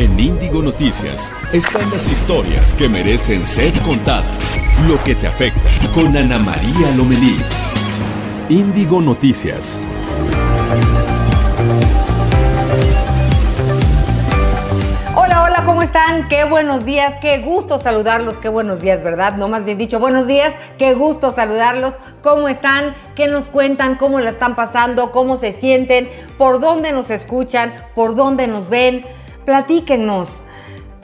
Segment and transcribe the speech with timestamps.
[0.00, 4.58] En Índigo Noticias están las historias que merecen ser contadas.
[4.88, 5.60] Lo que te afecta
[5.92, 7.36] con Ana María Lomelí.
[8.48, 9.78] Índigo Noticias.
[15.14, 16.28] Hola, hola, ¿cómo están?
[16.30, 19.36] Qué buenos días, qué gusto saludarlos, qué buenos días, ¿verdad?
[19.36, 21.92] No más bien dicho, buenos días, qué gusto saludarlos.
[22.22, 22.94] ¿Cómo están?
[23.14, 23.96] ¿Qué nos cuentan?
[23.96, 25.12] ¿Cómo la están pasando?
[25.12, 26.08] ¿Cómo se sienten?
[26.38, 27.74] ¿Por dónde nos escuchan?
[27.94, 29.04] ¿Por dónde nos ven?
[29.50, 30.28] Platíquenos.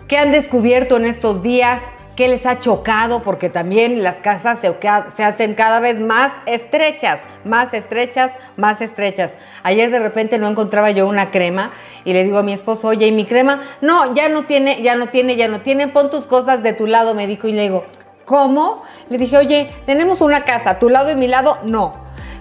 [0.07, 1.83] ¿Qué han descubierto en estos días?
[2.15, 3.25] ¿Qué les ha chocado?
[3.25, 9.33] Porque también las casas se, hacen cada vez más estrechas, más estrechas, más estrechas.
[9.65, 11.73] Ayer de repente no encontraba yo una crema
[12.05, 13.63] y le digo a mi esposo, oye, ¿y mi crema?
[13.81, 16.87] No, ya no tiene, ya no tiene, ya no tiene, pon tus cosas de tu
[16.87, 17.85] lado, me dijo y le digo,
[18.27, 18.85] ¿cómo?
[19.09, 21.95] Le dije, oye, tenemos una casa, tu lado y mi lado, no.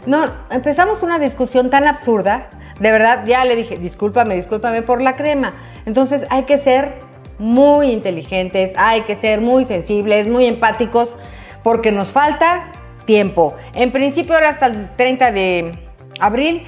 [0.06, 5.16] No, empezamos una discusión tan absurda, de verdad, ya le dije, discúlpame, discúlpame por la
[5.16, 5.54] crema.
[5.86, 7.00] Entonces hay que ser
[7.40, 11.16] muy inteligentes, hay que ser muy sensibles, muy empáticos,
[11.64, 12.72] porque nos falta
[13.06, 13.56] tiempo.
[13.74, 15.80] En principio era hasta el 30 de
[16.20, 16.64] abril.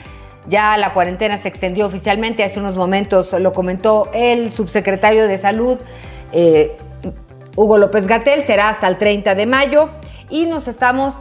[0.47, 5.78] Ya la cuarentena se extendió oficialmente, hace unos momentos lo comentó el subsecretario de Salud,
[6.31, 6.78] eh,
[7.58, 9.89] Hugo López Gatel, será hasta el 30 de mayo
[10.30, 11.16] y nos estamos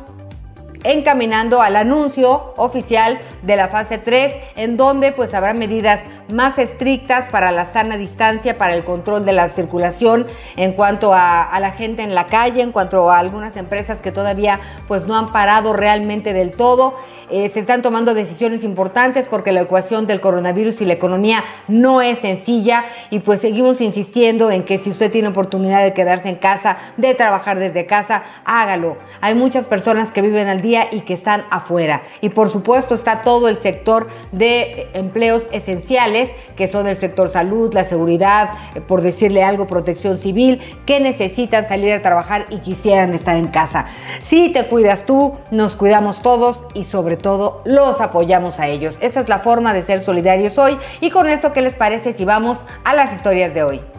[0.87, 7.29] encaminando al anuncio oficial de la fase 3, en donde pues habrá medidas más estrictas
[7.29, 12.03] para la sana distancia, para el control de la circulación en cuanto a, la gente
[12.03, 16.33] en la calle, en cuanto a algunas empresas que todavía pues no han parado realmente
[16.33, 16.95] del todo.
[17.29, 22.01] Eh, se están tomando decisiones importantes porque la ecuación del coronavirus y la economía no
[22.01, 26.37] es sencilla y pues seguimos insistiendo en que si usted tiene oportunidad de quedarse en
[26.37, 28.97] casa, de trabajar desde casa, hágalo.
[29.21, 32.03] Hay muchas personas que viven al día y que están afuera.
[32.21, 36.16] Y por supuesto está todo el sector de empleos esenciales,
[36.57, 41.69] que son el sector salud, la seguridad, eh, por decirle algo, protección civil, que necesitan
[41.69, 43.87] salir a trabajar y quisieran estar en casa.
[44.27, 48.97] Si te cuidas tú, nos cuidamos todos y sobre todo los apoyamos a ellos.
[49.01, 52.25] Esa es la forma de ser solidarios hoy y con esto, ¿qué les parece si
[52.25, 53.96] vamos a las historias de hoy?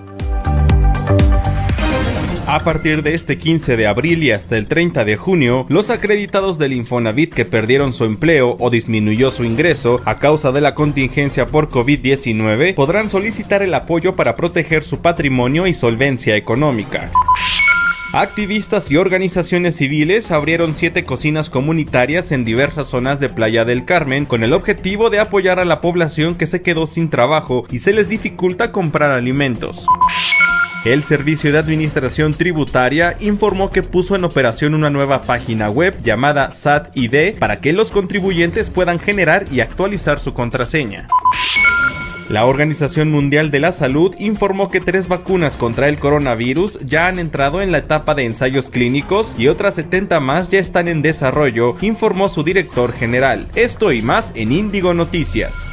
[2.50, 6.58] A partir de este 15 de abril y hasta el 30 de junio, los acreditados
[6.58, 11.48] del Infonavit que perdieron su empleo o disminuyó su ingreso a causa de la contingencia
[11.48, 17.12] por COVID-19 podrán solicitar el apoyo para proteger su patrimonio y solvencia económica.
[18.14, 24.24] Activistas y organizaciones civiles abrieron siete cocinas comunitarias en diversas zonas de Playa del Carmen
[24.24, 27.92] con el objetivo de apoyar a la población que se quedó sin trabajo y se
[27.92, 29.86] les dificulta comprar alimentos.
[30.94, 36.52] El Servicio de Administración Tributaria informó que puso en operación una nueva página web llamada
[36.52, 41.10] SAT-ID para que los contribuyentes puedan generar y actualizar su contraseña.
[42.30, 47.20] La Organización Mundial de la Salud informó que tres vacunas contra el coronavirus ya han
[47.20, 51.76] entrado en la etapa de ensayos clínicos y otras 70 más ya están en desarrollo,
[51.82, 53.50] informó su director general.
[53.56, 55.68] Esto y más en Índigo Noticias.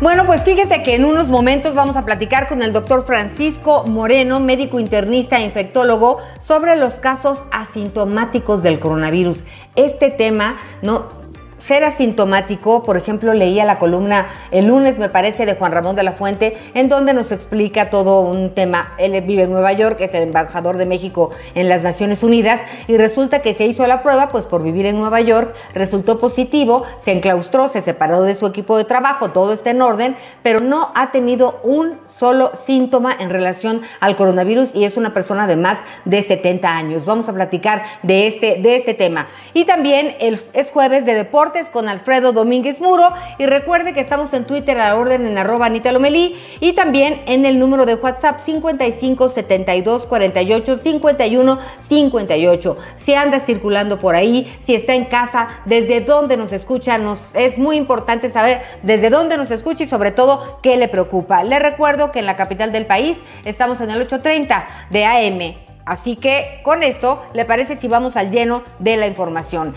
[0.00, 4.40] Bueno, pues fíjese que en unos momentos vamos a platicar con el doctor Francisco Moreno,
[4.40, 9.40] médico internista e infectólogo, sobre los casos asintomáticos del coronavirus.
[9.76, 11.19] Este tema, ¿no?
[11.64, 16.02] Ser asintomático, por ejemplo, leía la columna el lunes, me parece, de Juan Ramón de
[16.02, 18.94] la Fuente, en donde nos explica todo un tema.
[18.98, 22.96] Él vive en Nueva York, es el embajador de México en las Naciones Unidas, y
[22.96, 27.12] resulta que se hizo la prueba, pues por vivir en Nueva York, resultó positivo, se
[27.12, 31.10] enclaustró, se separó de su equipo de trabajo, todo está en orden, pero no ha
[31.10, 36.22] tenido un solo síntoma en relación al coronavirus y es una persona de más de
[36.22, 37.04] 70 años.
[37.04, 39.28] Vamos a platicar de este, de este tema.
[39.54, 43.12] Y también es jueves de deporte con Alfredo Domínguez Muro.
[43.38, 47.22] Y recuerde que estamos en Twitter a la orden en arroba Anita Lomelí y también
[47.26, 52.76] en el número de WhatsApp 55 72 48 51 58.
[53.04, 57.58] Si anda circulando por ahí, si está en casa, desde dónde nos escucha, nos es
[57.58, 61.42] muy importante saber desde dónde nos escucha y sobre todo qué le preocupa.
[61.42, 65.70] Le recuerdo que en la capital del país estamos en el 830 de AM.
[65.84, 69.74] Así que con esto, ¿le parece si vamos al lleno de la información?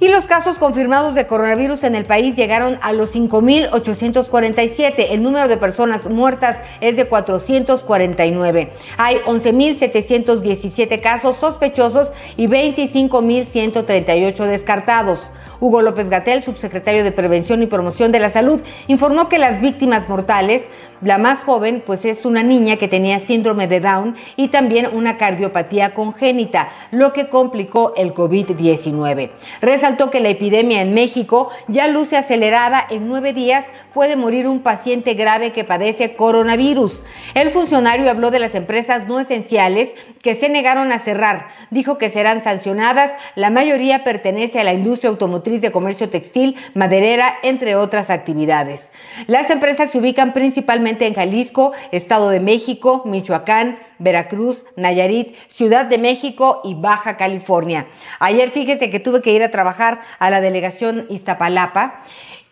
[0.00, 5.06] Y los casos confirmados de coronavirus en el país llegaron a los 5.847.
[5.10, 8.72] El número de personas muertas es de 449.
[8.96, 15.18] Hay 11.717 casos sospechosos y 25.138 descartados.
[15.60, 20.08] Hugo López Gatel, subsecretario de Prevención y Promoción de la Salud, informó que las víctimas
[20.08, 20.62] mortales,
[21.02, 25.16] la más joven, pues es una niña que tenía síndrome de Down y también una
[25.16, 32.16] cardiopatía congénita, lo que complicó el COVID-19 Resaltó que la epidemia en México ya luce
[32.16, 32.84] acelerada.
[32.88, 37.02] En nueve días puede morir un paciente grave que padece coronavirus.
[37.34, 39.90] El funcionario habló de las empresas no esenciales
[40.22, 41.48] que se negaron a cerrar.
[41.70, 43.10] Dijo que serán sancionadas.
[43.34, 48.90] La mayoría pertenece a la industria automotriz de comercio textil, maderera, entre otras actividades.
[49.26, 55.98] Las empresas se ubican principalmente en Jalisco, Estado de México, Michoacán, Veracruz, Nayarit, Ciudad de
[55.98, 57.86] México y Baja California.
[58.20, 62.02] Ayer fíjese que tuve que ir a trabajar a la delegación Iztapalapa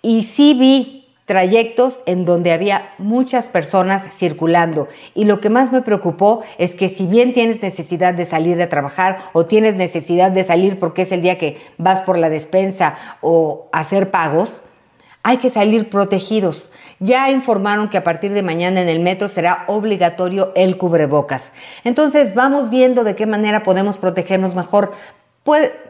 [0.03, 4.89] y sí vi trayectos en donde había muchas personas circulando.
[5.15, 8.69] Y lo que más me preocupó es que si bien tienes necesidad de salir a
[8.69, 12.97] trabajar o tienes necesidad de salir porque es el día que vas por la despensa
[13.21, 14.63] o hacer pagos,
[15.25, 16.71] hay que salir protegidos.
[17.01, 21.51] Ya informaron que a partir de mañana en el metro será obligatorio el cubrebocas.
[21.83, 24.93] Entonces vamos viendo de qué manera podemos protegernos mejor.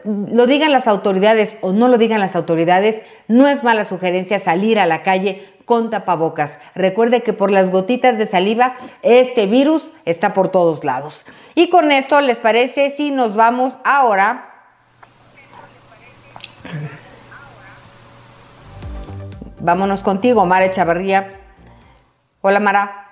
[0.03, 4.79] Lo digan las autoridades o no lo digan las autoridades, no es mala sugerencia salir
[4.79, 6.59] a la calle con tapabocas.
[6.75, 11.25] Recuerde que por las gotitas de saliva este virus está por todos lados.
[11.55, 14.53] Y con esto, ¿les parece si nos vamos ahora?
[19.59, 21.39] Vámonos contigo, Mara Chavarría.
[22.41, 23.06] Hola, Mara.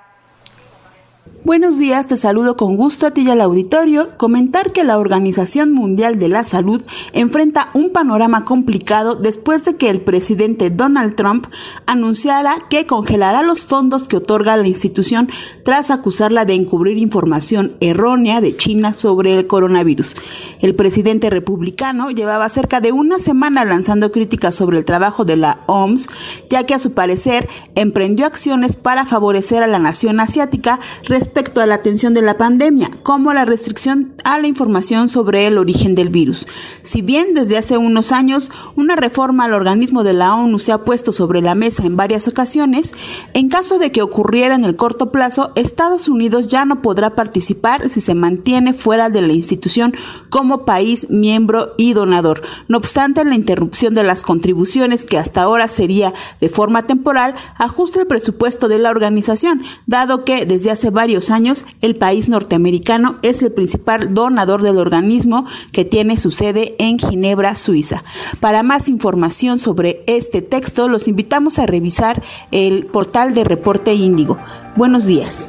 [1.46, 4.18] Buenos días, te saludo con gusto a ti y al auditorio.
[4.18, 6.82] Comentar que la Organización Mundial de la Salud
[7.14, 11.46] enfrenta un panorama complicado después de que el presidente Donald Trump
[11.86, 15.30] anunciara que congelará los fondos que otorga la institución
[15.64, 20.16] tras acusarla de encubrir información errónea de China sobre el coronavirus.
[20.62, 25.60] El presidente republicano llevaba cerca de una semana lanzando críticas sobre el trabajo de la
[25.68, 26.10] OMS,
[26.50, 31.60] ya que a su parecer emprendió acciones para favorecer a la nación asiática respecto respecto
[31.60, 35.94] a la atención de la pandemia, como la restricción a la información sobre el origen
[35.94, 36.48] del virus.
[36.82, 40.86] Si bien desde hace unos años una reforma al organismo de la ONU se ha
[40.86, 42.96] puesto sobre la mesa en varias ocasiones,
[43.34, 47.90] en caso de que ocurriera en el corto plazo, Estados Unidos ya no podrá participar
[47.90, 49.94] si se mantiene fuera de la institución
[50.30, 52.44] como país miembro y donador.
[52.70, 58.00] No obstante, la interrupción de las contribuciones, que hasta ahora sería de forma temporal, ajusta
[58.00, 63.42] el presupuesto de la organización, dado que desde hace varios años, el país norteamericano es
[63.42, 68.04] el principal donador del organismo que tiene su sede en Ginebra, Suiza.
[68.40, 74.38] Para más información sobre este texto, los invitamos a revisar el portal de Reporte Índigo.
[74.76, 75.48] Buenos días.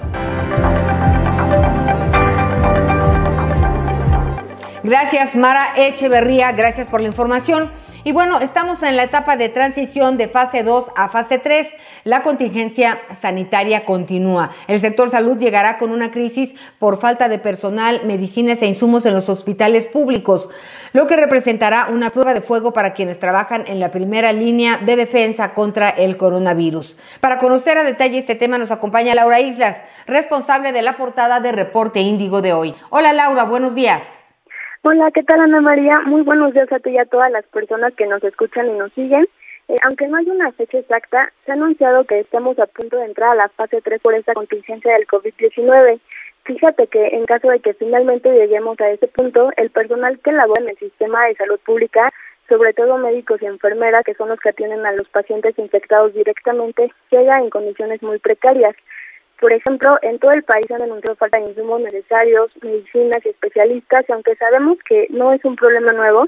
[4.83, 6.53] Gracias, Mara Echeverría.
[6.53, 7.71] Gracias por la información.
[8.07, 11.67] Y bueno, estamos en la etapa de transición de fase 2 a fase 3.
[12.05, 14.53] La contingencia sanitaria continúa.
[14.69, 19.15] El sector salud llegará con una crisis por falta de personal, medicinas e insumos en
[19.15, 20.49] los hospitales públicos,
[20.93, 24.95] lo que representará una prueba de fuego para quienes trabajan en la primera línea de
[24.95, 26.97] defensa contra el coronavirus.
[27.21, 31.51] Para conocer a detalle este tema nos acompaña Laura Islas, responsable de la portada de
[31.51, 32.73] Reporte Índigo de hoy.
[32.91, 34.05] Hola Laura, buenos días.
[34.89, 35.99] Hola, ¿qué tal Ana María?
[36.03, 38.93] Muy buenos días a ti y a todas las personas que nos escuchan y nos
[38.93, 39.27] siguen.
[39.67, 43.07] Eh, aunque no hay una fecha exacta, se ha anunciado que estamos a punto de
[43.07, 45.99] entrar a la fase 3 por esta contingencia del COVID-19.
[46.45, 50.63] Fíjate que en caso de que finalmente lleguemos a ese punto, el personal que labora
[50.63, 52.09] en el sistema de salud pública,
[52.49, 56.93] sobre todo médicos y enfermeras, que son los que atienden a los pacientes infectados directamente,
[57.11, 58.77] llega en condiciones muy precarias.
[59.41, 64.07] Por ejemplo, en todo el país han denunciado falta de insumos necesarios, medicinas y especialistas,
[64.09, 66.27] y aunque sabemos que no es un problema nuevo,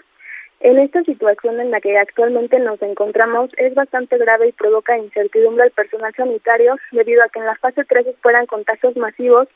[0.60, 5.62] en esta situación en la que actualmente nos encontramos es bastante grave y provoca incertidumbre
[5.62, 9.46] al personal sanitario debido a que en la fase 3 esperan contagios masivos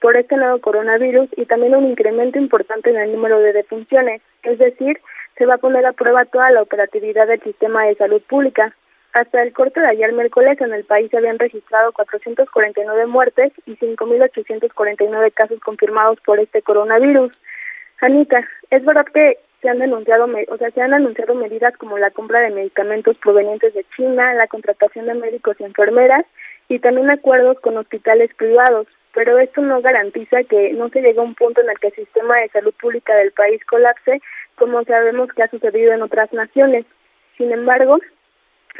[0.00, 4.58] por este nuevo coronavirus y también un incremento importante en el número de defunciones, es
[4.58, 5.00] decir,
[5.36, 8.74] se va a poner a prueba toda la operatividad del sistema de salud pública.
[9.12, 13.76] Hasta el corte de ayer miércoles en el país se habían registrado 449 muertes y
[13.76, 17.32] 5.849 casos confirmados por este coronavirus.
[18.00, 22.10] Anita, es verdad que se han denunciado, o sea, se han anunciado medidas como la
[22.12, 26.24] compra de medicamentos provenientes de China, la contratación de médicos y enfermeras
[26.68, 31.22] y también acuerdos con hospitales privados, pero esto no garantiza que no se llegue a
[31.22, 34.22] un punto en el que el sistema de salud pública del país colapse,
[34.54, 36.86] como sabemos que ha sucedido en otras naciones.
[37.36, 37.98] Sin embargo,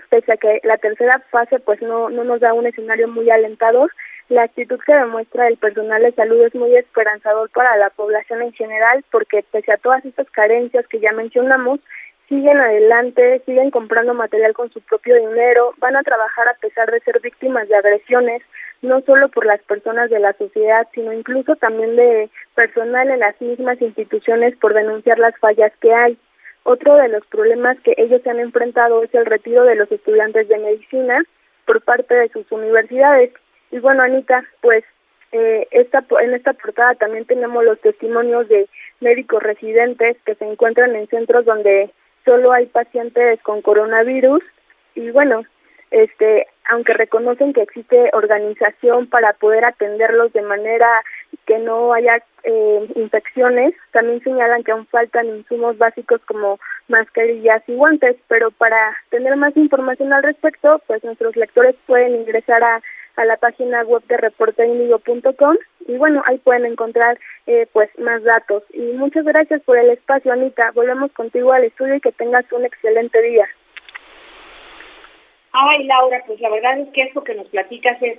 [0.08, 3.90] pese a que la tercera fase pues no, no nos da un escenario muy alentador,
[4.28, 8.52] la actitud que demuestra el personal de salud es muy esperanzador para la población en
[8.52, 11.80] general porque pese a todas estas carencias que ya mencionamos,
[12.28, 17.00] siguen adelante, siguen comprando material con su propio dinero, van a trabajar a pesar de
[17.00, 18.40] ser víctimas de agresiones,
[18.82, 23.38] no solo por las personas de la sociedad, sino incluso también de personal en las
[23.40, 26.16] mismas instituciones por denunciar las fallas que hay.
[26.70, 30.48] Otro de los problemas que ellos se han enfrentado es el retiro de los estudiantes
[30.48, 31.22] de medicina
[31.66, 33.32] por parte de sus universidades.
[33.70, 34.84] Y bueno, Anita, pues
[35.32, 38.68] eh, esta, en esta portada también tenemos los testimonios de
[39.00, 41.90] médicos residentes que se encuentran en centros donde
[42.24, 44.42] solo hay pacientes con coronavirus
[44.94, 45.44] y bueno,
[45.90, 50.88] este, aunque reconocen que existe organización para poder atenderlos de manera
[51.46, 56.58] que no haya eh, infecciones, también señalan que aún faltan insumos básicos como
[56.88, 62.62] mascarillas y guantes, pero para tener más información al respecto, pues nuestros lectores pueden ingresar
[62.62, 62.82] a,
[63.16, 65.56] a la página web de reporterindigo.com
[65.86, 68.62] y bueno, ahí pueden encontrar eh, pues más datos.
[68.72, 70.70] Y muchas gracias por el espacio, Anita.
[70.72, 73.48] Volvemos contigo al estudio y que tengas un excelente día.
[75.52, 78.18] Ay, Laura, pues la verdad es que esto que nos platicas es,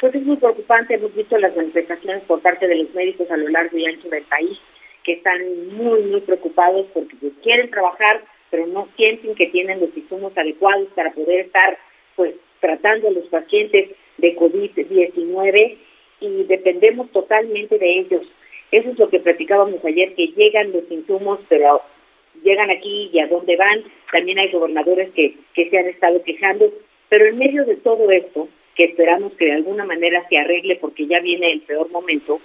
[0.00, 0.94] pues es muy preocupante.
[0.94, 4.24] Hemos visto las manifestaciones por parte de los médicos a lo largo y ancho del
[4.24, 4.58] país
[5.04, 5.40] que están
[5.76, 10.88] muy, muy preocupados porque pues, quieren trabajar, pero no sienten que tienen los insumos adecuados
[10.94, 11.78] para poder estar,
[12.16, 15.76] pues, tratando a los pacientes de COVID-19
[16.20, 18.22] y dependemos totalmente de ellos.
[18.70, 21.82] Eso es lo que platicábamos ayer, que llegan los insumos, pero
[22.42, 23.84] llegan aquí y a dónde van.
[24.10, 26.72] También hay gobernadores que, que se han estado quejando,
[27.08, 31.06] pero en medio de todo esto, que esperamos que de alguna manera se arregle porque
[31.06, 32.40] ya viene el peor momento,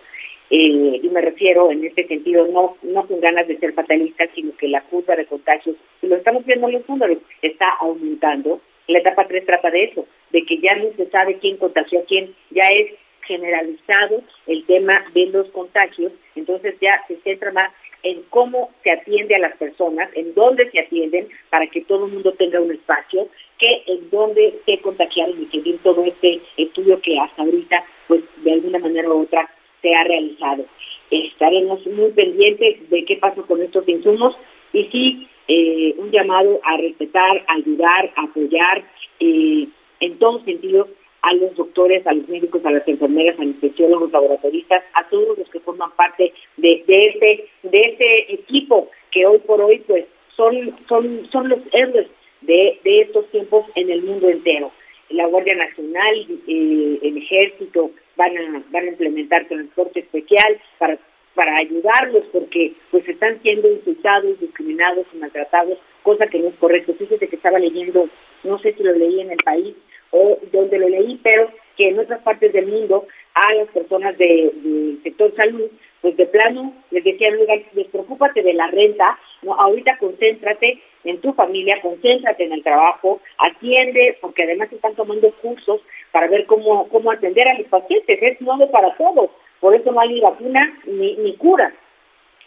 [0.52, 4.56] eh, y me refiero en este sentido no no con ganas de ser fatalista, sino
[4.58, 8.60] que la curva de contagios, lo estamos viendo en los números, está aumentando.
[8.88, 12.06] La etapa 3 trata de eso, de que ya no se sabe quién contagió a
[12.06, 17.72] quién, ya es generalizado el tema de los contagios, entonces ya se centra más
[18.02, 22.14] en cómo se atiende a las personas, en dónde se atienden, para que todo el
[22.14, 23.28] mundo tenga un espacio,
[23.60, 28.54] que en dónde se contagiaron y bien todo este estudio que hasta ahorita, pues de
[28.54, 29.50] alguna manera u otra,
[29.82, 30.66] se ha realizado.
[31.12, 34.36] Estaremos muy pendientes de qué pasó con estos insumos
[34.74, 38.84] y sí, eh, un llamado a respetar, ayudar, apoyar
[39.20, 39.68] eh,
[40.00, 40.88] en todos sentidos
[41.22, 45.38] a los doctores, a los médicos, a las enfermeras, a los anestesiólogos, laboratoristas, a todos
[45.38, 50.06] los que forman parte de, de este de este equipo que hoy por hoy pues
[50.38, 52.08] son son son los héroes
[52.42, 54.72] de, de estos tiempos en el mundo entero.
[55.10, 61.00] La Guardia Nacional, eh, el Ejército van a van a implementar transporte especial para
[61.40, 66.94] para ayudarlos porque pues están siendo insultados, discriminados y maltratados, cosa que no es correcto.
[66.96, 68.10] Fíjese que estaba leyendo,
[68.44, 69.74] no sé si lo leí en el país,
[70.12, 75.00] o donde lo leí, pero que en otras partes del mundo a las personas del
[75.04, 75.70] sector salud,
[76.02, 77.36] pues de plano les decían,
[77.74, 84.18] despreocúpate de la renta, no, ahorita concéntrate en tu familia, concéntrate en el trabajo, atiende,
[84.22, 88.70] porque además están tomando cursos para ver cómo, cómo atender a los pacientes, es nuevo
[88.72, 89.30] para todos,
[89.60, 91.74] por eso no hay ni vacuna ni, ni cura.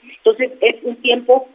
[0.02, 1.48] Entonces es un tiempo,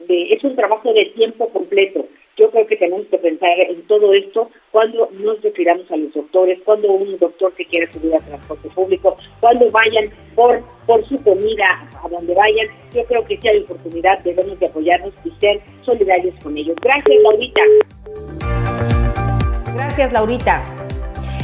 [0.00, 4.12] de, es un trabajo de tiempo completo yo creo que tenemos que pensar en todo
[4.12, 8.68] esto cuando nos refiramos a los doctores, cuando un doctor se quiere subir al transporte
[8.70, 12.66] público, cuando vayan por por su comida a donde vayan.
[12.92, 16.76] Yo creo que si hay oportunidad debemos de apoyarnos y ser solidarios con ellos.
[16.82, 17.62] Gracias, Laurita.
[19.74, 20.83] Gracias, Laurita.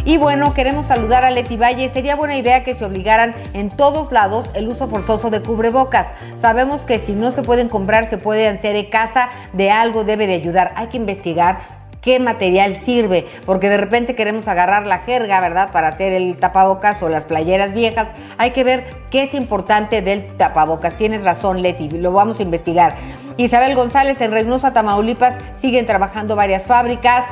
[0.05, 1.91] Y bueno, queremos saludar a Leti Valle.
[1.91, 6.07] Sería buena idea que se obligaran en todos lados el uso forzoso de cubrebocas.
[6.41, 10.27] Sabemos que si no se pueden comprar, se puede hacer en casa, de algo debe
[10.27, 10.73] de ayudar.
[10.77, 11.59] Hay que investigar
[12.01, 15.71] qué material sirve, porque de repente queremos agarrar la jerga, ¿verdad?
[15.71, 18.09] Para hacer el tapabocas o las playeras viejas.
[18.39, 20.97] Hay que ver qué es importante del tapabocas.
[20.97, 22.97] Tienes razón, Leti, lo vamos a investigar.
[23.37, 27.25] Isabel González en Reynosa, Tamaulipas, siguen trabajando varias fábricas.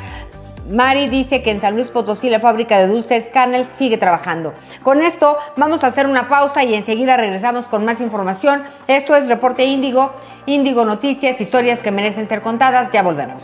[0.68, 4.52] Mari dice que en San Luis Potosí la fábrica de dulces Canel sigue trabajando.
[4.82, 8.62] Con esto vamos a hacer una pausa y enseguida regresamos con más información.
[8.86, 10.12] Esto es Reporte Índigo,
[10.44, 12.90] Índigo Noticias, historias que merecen ser contadas.
[12.92, 13.42] Ya volvemos.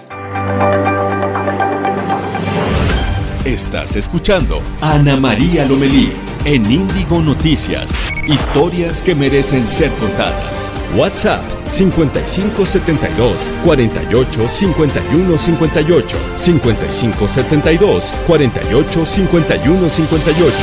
[3.45, 6.13] Estás escuchando Ana María Lomelí
[6.45, 7.91] en Índigo Noticias.
[8.27, 10.71] Historias que merecen ser contadas.
[10.95, 20.55] WhatsApp 5572 48 51 58 5572 48 51 58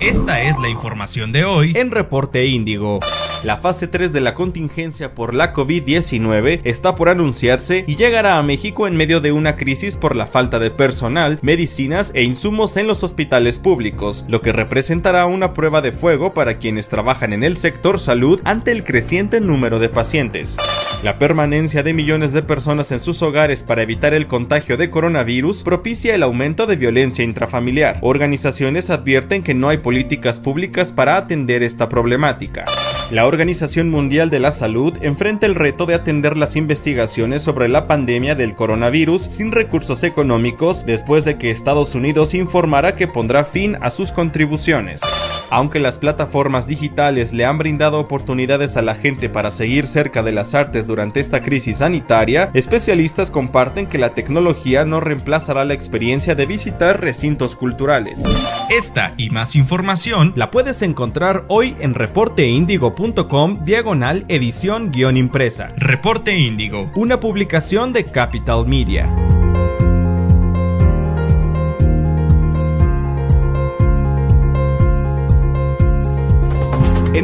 [0.00, 3.00] Esta es la información de hoy en Reporte Índigo.
[3.44, 8.42] La fase 3 de la contingencia por la COVID-19 está por anunciarse y llegará a
[8.42, 12.86] México en medio de una crisis por la falta de personal, medicinas e insumos en
[12.86, 17.58] los hospitales públicos, lo que representará una prueba de fuego para quienes trabajan en el
[17.58, 20.56] sector salud ante el creciente número de pacientes.
[21.02, 25.64] La permanencia de millones de personas en sus hogares para evitar el contagio de coronavirus
[25.64, 27.98] propicia el aumento de violencia intrafamiliar.
[28.00, 32.64] Organizaciones advierten que no hay políticas públicas para atender esta problemática.
[33.10, 37.86] La Organización Mundial de la Salud enfrenta el reto de atender las investigaciones sobre la
[37.86, 43.76] pandemia del coronavirus sin recursos económicos después de que Estados Unidos informara que pondrá fin
[43.82, 45.02] a sus contribuciones.
[45.50, 50.32] Aunque las plataformas digitales le han brindado oportunidades a la gente para seguir cerca de
[50.32, 56.34] las artes durante esta crisis sanitaria, especialistas comparten que la tecnología no reemplazará la experiencia
[56.34, 58.20] de visitar recintos culturales.
[58.70, 65.68] Esta y más información la puedes encontrar hoy en reporteindigo.com diagonal edición guion impresa.
[65.76, 69.08] Reporte Índigo, una publicación de Capital Media.
[77.14, 77.23] en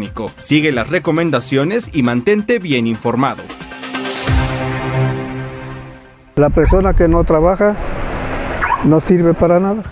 [0.39, 3.43] Sigue las recomendaciones y mantente bien informado.
[6.35, 7.75] La persona que no trabaja
[8.85, 9.83] no sirve para nada.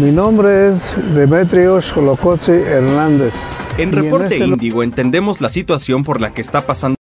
[0.00, 3.34] Mi nombre es Demetrio Xolocotzi Hernández.
[3.76, 6.96] En Reporte este Índigo entendemos la situación por la que está pasando.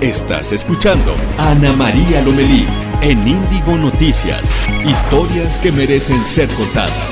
[0.00, 4.50] Estás escuchando a Ana María Lomelí en Índigo Noticias.
[4.82, 7.10] Historias que merecen ser contadas.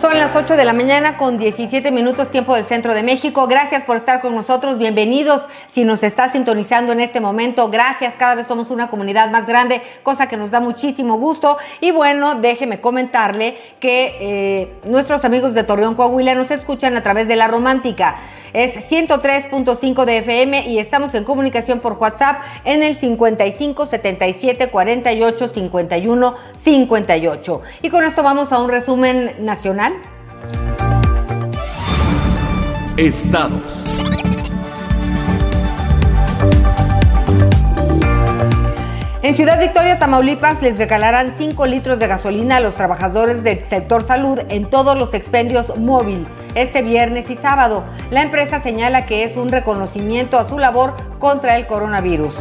[0.00, 3.46] Son las 8 de la mañana con 17 minutos tiempo del centro de México.
[3.46, 4.78] Gracias por estar con nosotros.
[4.78, 5.42] Bienvenidos.
[5.70, 8.14] Si nos está sintonizando en este momento, gracias.
[8.18, 11.56] Cada vez somos una comunidad más grande, cosa que nos da muchísimo gusto.
[11.80, 17.28] Y bueno, déjeme comentarle que eh, nuestros amigos de Torreón, Coahuila, nos escuchan a través
[17.28, 18.16] de la romántica
[18.58, 25.48] es 103.5 de FM y estamos en comunicación por WhatsApp en el 55 77 48
[25.48, 27.62] 51 58.
[27.82, 29.92] Y con esto vamos a un resumen nacional.
[32.96, 33.62] Estados.
[39.22, 44.04] En Ciudad Victoria, Tamaulipas, les regalarán 5 litros de gasolina a los trabajadores del sector
[44.04, 46.26] salud en todos los expendios móvil
[46.62, 47.84] este viernes y sábado.
[48.10, 52.34] La empresa señala que es un reconocimiento a su labor contra el coronavirus.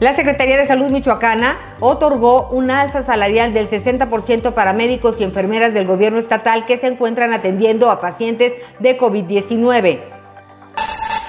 [0.00, 5.74] La Secretaría de Salud Michoacana otorgó un alza salarial del 60% para médicos y enfermeras
[5.74, 10.19] del gobierno estatal que se encuentran atendiendo a pacientes de COVID-19.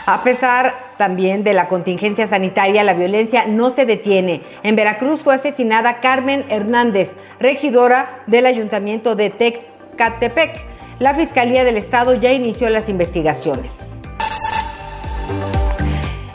[0.06, 4.42] A pesar también de la contingencia sanitaria, la violencia no se detiene.
[4.64, 10.66] En Veracruz fue asesinada Carmen Hernández, regidora del ayuntamiento de Texcatepec.
[11.00, 14.01] La Fiscalía del Estado ya inició las investigaciones.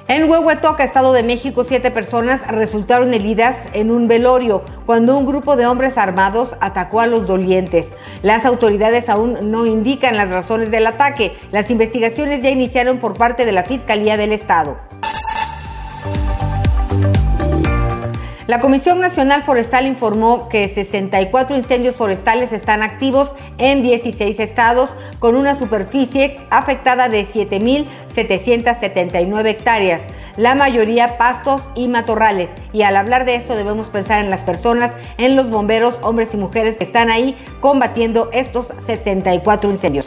[0.09, 5.57] En Huehuetoca, Estado de México, siete personas resultaron heridas en un velorio cuando un grupo
[5.57, 7.89] de hombres armados atacó a los dolientes.
[8.23, 11.37] Las autoridades aún no indican las razones del ataque.
[11.51, 14.77] Las investigaciones ya iniciaron por parte de la Fiscalía del Estado.
[18.47, 25.35] La Comisión Nacional Forestal informó que 64 incendios forestales están activos en 16 estados con
[25.35, 30.01] una superficie afectada de 7.779 hectáreas,
[30.37, 32.49] la mayoría pastos y matorrales.
[32.73, 36.37] Y al hablar de esto debemos pensar en las personas, en los bomberos, hombres y
[36.37, 40.07] mujeres que están ahí combatiendo estos 64 incendios.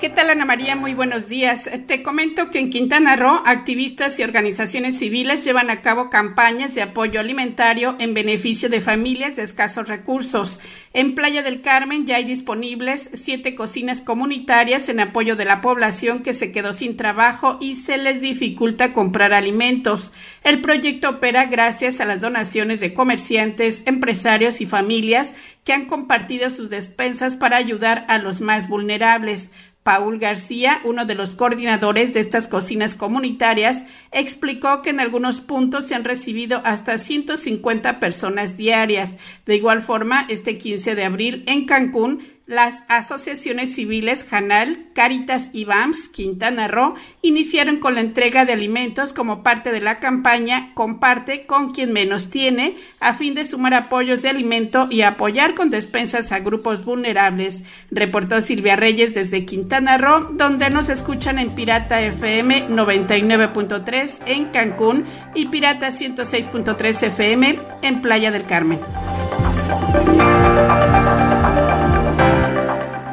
[0.00, 0.76] ¿Qué tal Ana María?
[0.76, 1.68] Muy buenos días.
[1.86, 6.80] Te comento que en Quintana Roo, activistas y organizaciones civiles llevan a cabo campañas de
[6.80, 10.58] apoyo alimentario en beneficio de familias de escasos recursos.
[10.94, 16.22] En Playa del Carmen ya hay disponibles siete cocinas comunitarias en apoyo de la población
[16.22, 20.14] que se quedó sin trabajo y se les dificulta comprar alimentos.
[20.44, 26.48] El proyecto opera gracias a las donaciones de comerciantes, empresarios y familias que han compartido
[26.48, 29.50] sus despensas para ayudar a los más vulnerables.
[29.82, 35.86] Paul García, uno de los coordinadores de estas cocinas comunitarias, explicó que en algunos puntos
[35.86, 39.16] se han recibido hasta 150 personas diarias.
[39.46, 45.64] De igual forma, este 15 de abril en Cancún, las asociaciones civiles Janal, Caritas y
[45.66, 51.46] BAMS Quintana Roo iniciaron con la entrega de alimentos como parte de la campaña Comparte
[51.46, 56.32] con quien menos tiene, a fin de sumar apoyos de alimento y apoyar con despensas
[56.32, 57.62] a grupos vulnerables.
[57.92, 65.04] Reportó Silvia Reyes desde Quintana Roo, donde nos escuchan en Pirata FM 99.3 en Cancún
[65.36, 68.80] y Pirata 106.3 FM en Playa del Carmen.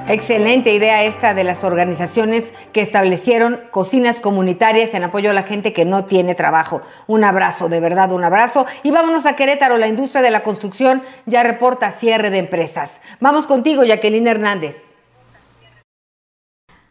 [0.09, 5.73] Excelente idea esta de las organizaciones que establecieron cocinas comunitarias en apoyo a la gente
[5.73, 6.81] que no tiene trabajo.
[7.07, 8.65] Un abrazo, de verdad, un abrazo.
[8.83, 13.01] Y vámonos a Querétaro, la industria de la construcción ya reporta cierre de empresas.
[13.19, 14.86] Vamos contigo, Jacqueline Hernández.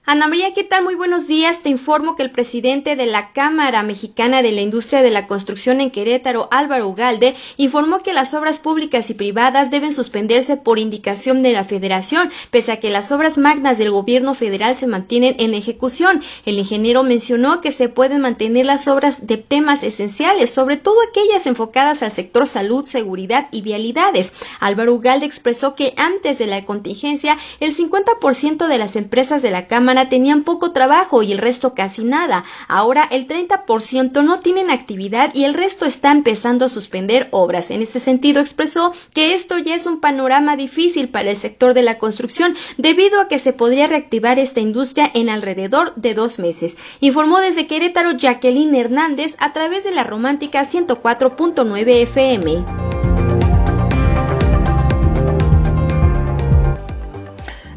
[0.08, 0.84] Ana María, ¿qué tal?
[0.84, 1.64] Muy buenos días.
[1.64, 5.80] Te informo que el presidente de la Cámara Mexicana de la Industria de la Construcción
[5.80, 11.42] en Querétaro, Álvaro Ugalde, informó que las obras públicas y privadas deben suspenderse por indicación
[11.42, 15.54] de la Federación, pese a que las obras magnas del gobierno federal se mantienen en
[15.54, 16.22] ejecución.
[16.44, 21.48] El ingeniero mencionó que se pueden mantener las obras de temas esenciales, sobre todo aquellas
[21.48, 24.32] enfocadas al sector salud, seguridad y vialidades.
[24.60, 29.66] Álvaro Ugalde expresó que antes de la contingencia, el 50% de las empresas de la
[29.66, 32.44] Cámara tenían poco trabajo y el resto casi nada.
[32.68, 37.70] Ahora el 30% no tienen actividad y el resto está empezando a suspender obras.
[37.70, 41.82] En este sentido expresó que esto ya es un panorama difícil para el sector de
[41.82, 46.76] la construcción debido a que se podría reactivar esta industria en alrededor de dos meses.
[47.00, 53.05] Informó desde Querétaro Jacqueline Hernández a través de la romántica 104.9 FM.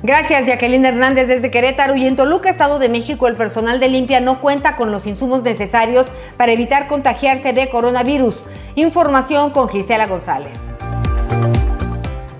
[0.01, 1.95] Gracias, Jacqueline Hernández desde Querétaro.
[1.95, 5.43] Y en Toluca, Estado de México, el personal de limpia no cuenta con los insumos
[5.43, 6.05] necesarios
[6.37, 8.35] para evitar contagiarse de coronavirus.
[8.75, 10.68] Información con Gisela González.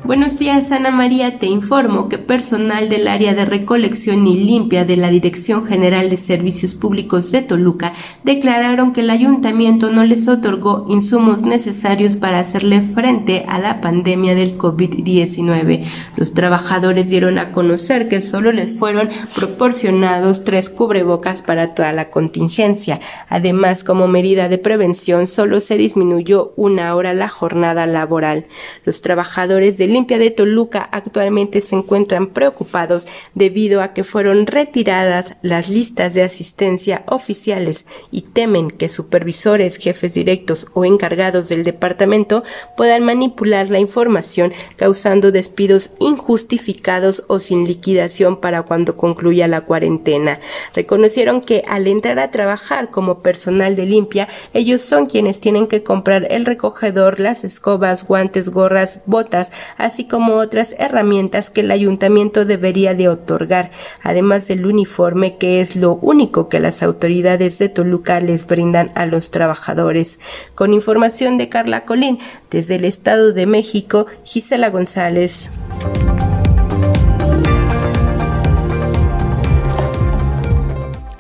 [0.09, 1.37] Buenos días, Ana María.
[1.37, 6.17] Te informo que personal del área de recolección y limpia de la Dirección General de
[6.17, 7.93] Servicios Públicos de Toluca
[8.23, 14.33] declararon que el ayuntamiento no les otorgó insumos necesarios para hacerle frente a la pandemia
[14.33, 15.85] del COVID-19.
[16.15, 22.09] Los trabajadores dieron a conocer que solo les fueron proporcionados tres cubrebocas para toda la
[22.09, 22.99] contingencia.
[23.29, 28.47] Además, como medida de prevención, solo se disminuyó una hora la jornada laboral.
[28.85, 35.69] Los trabajadores de de Toluca actualmente se encuentran preocupados debido a que fueron retiradas las
[35.69, 42.43] listas de asistencia oficiales y temen que supervisores, jefes directos o encargados del departamento
[42.77, 50.39] puedan manipular la información causando despidos injustificados o sin liquidación para cuando concluya la cuarentena.
[50.73, 55.83] Reconocieron que al entrar a trabajar como personal de limpia, ellos son quienes tienen que
[55.83, 59.51] comprar el recogedor, las escobas, guantes, gorras, botas,
[59.89, 63.71] así como otras herramientas que el ayuntamiento debería de otorgar,
[64.03, 69.07] además del uniforme que es lo único que las autoridades de Toluca les brindan a
[69.07, 70.19] los trabajadores.
[70.53, 72.19] Con información de Carla Colín,
[72.51, 75.49] desde el Estado de México, Gisela González.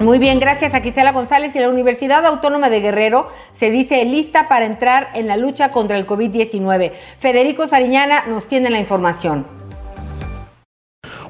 [0.09, 4.47] Muy bien, gracias a Gisela González y la Universidad Autónoma de Guerrero se dice lista
[4.47, 6.93] para entrar en la lucha contra el COVID-19.
[7.19, 9.45] Federico Sariñana nos tiene la información.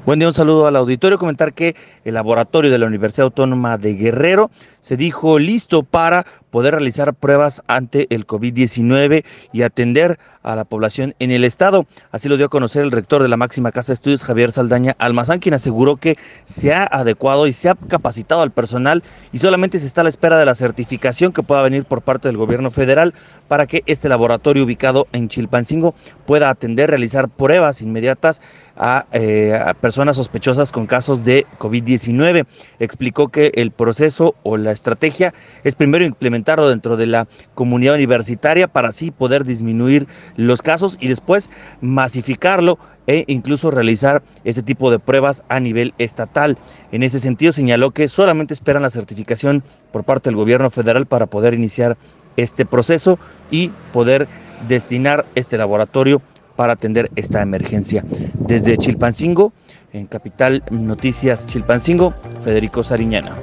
[0.06, 1.18] Buen día, un saludo al auditorio.
[1.18, 6.74] Comentar que el laboratorio de la Universidad Autónoma de Guerrero se dijo listo para poder
[6.74, 11.86] realizar pruebas ante el COVID-19 y atender a la población en el estado.
[12.12, 14.96] Así lo dio a conocer el rector de la máxima casa de estudios, Javier Saldaña
[14.98, 19.78] Almazán, quien aseguró que se ha adecuado y se ha capacitado al personal y solamente
[19.78, 22.70] se está a la espera de la certificación que pueda venir por parte del gobierno
[22.70, 23.14] federal
[23.48, 25.94] para que este laboratorio ubicado en Chilpancingo
[26.26, 28.40] pueda atender, realizar pruebas inmediatas
[28.76, 32.46] a, eh, personas sospechosas con casos de COVID-19.
[32.78, 35.34] Explicó que el proceso o la estrategia
[35.64, 36.04] es primero
[36.40, 41.50] implementarlo dentro de la comunidad universitaria para así poder disminuir los casos y después
[41.80, 46.58] masificarlo e incluso realizar este tipo de pruebas a nivel estatal.
[46.92, 51.26] En ese sentido señaló que solamente esperan la certificación por parte del gobierno federal para
[51.26, 51.96] poder iniciar
[52.36, 53.18] este proceso
[53.50, 54.28] y poder
[54.68, 56.22] destinar este laboratorio
[56.56, 58.04] para atender esta emergencia.
[58.34, 59.52] Desde Chilpancingo,
[59.92, 63.34] en Capital Noticias Chilpancingo, Federico Sariñana.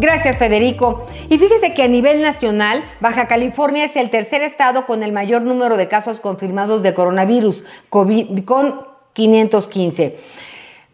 [0.00, 1.06] Gracias, Federico.
[1.28, 5.42] Y fíjese que a nivel nacional, Baja California es el tercer estado con el mayor
[5.42, 10.18] número de casos confirmados de coronavirus, con 515.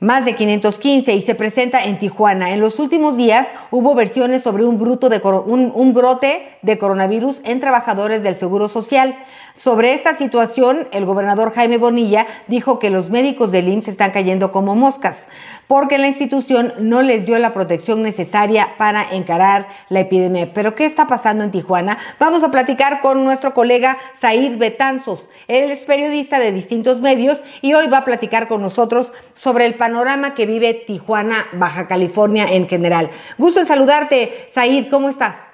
[0.01, 2.53] más de 515 y se presenta en Tijuana.
[2.53, 7.61] En los últimos días hubo versiones sobre un, bruto de, un, brote de coronavirus en
[7.61, 9.19] trabajadores del Seguro Social.
[9.55, 14.51] Sobre esta situación, el gobernador Jaime Bonilla dijo que los médicos del IMSS están cayendo
[14.51, 15.29] como moscas
[15.69, 20.53] porque la institución no les dio la protección necesaria para encarar la epidemia.
[20.53, 21.99] Pero ¿qué está pasando en Tijuana?
[22.19, 25.29] Vamos a platicar con nuestro colega Zaid Betanzos.
[25.47, 29.75] Él es periodista de distintos medios y hoy va a platicar con nosotros sobre el
[29.75, 33.09] panorama que vive Tijuana, Baja California en general.
[33.39, 35.54] Gusto en saludarte, Zaid, ¿cómo estás?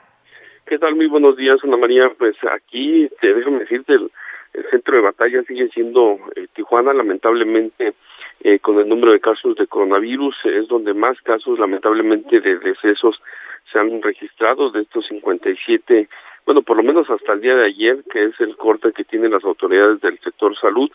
[0.71, 0.95] ¿Qué tal?
[0.95, 2.13] Muy buenos días, Ana María.
[2.17, 4.09] Pues aquí, te déjame decirte, el,
[4.71, 7.95] centro de batalla sigue siendo eh, Tijuana, lamentablemente,
[8.45, 13.21] eh, con el número de casos de coronavirus, es donde más casos, lamentablemente, de decesos
[13.73, 16.09] se han registrado de estos 57,
[16.47, 19.33] bueno, por lo menos hasta el día de ayer, que es el corte que tienen
[19.33, 20.89] las autoridades del sector salud.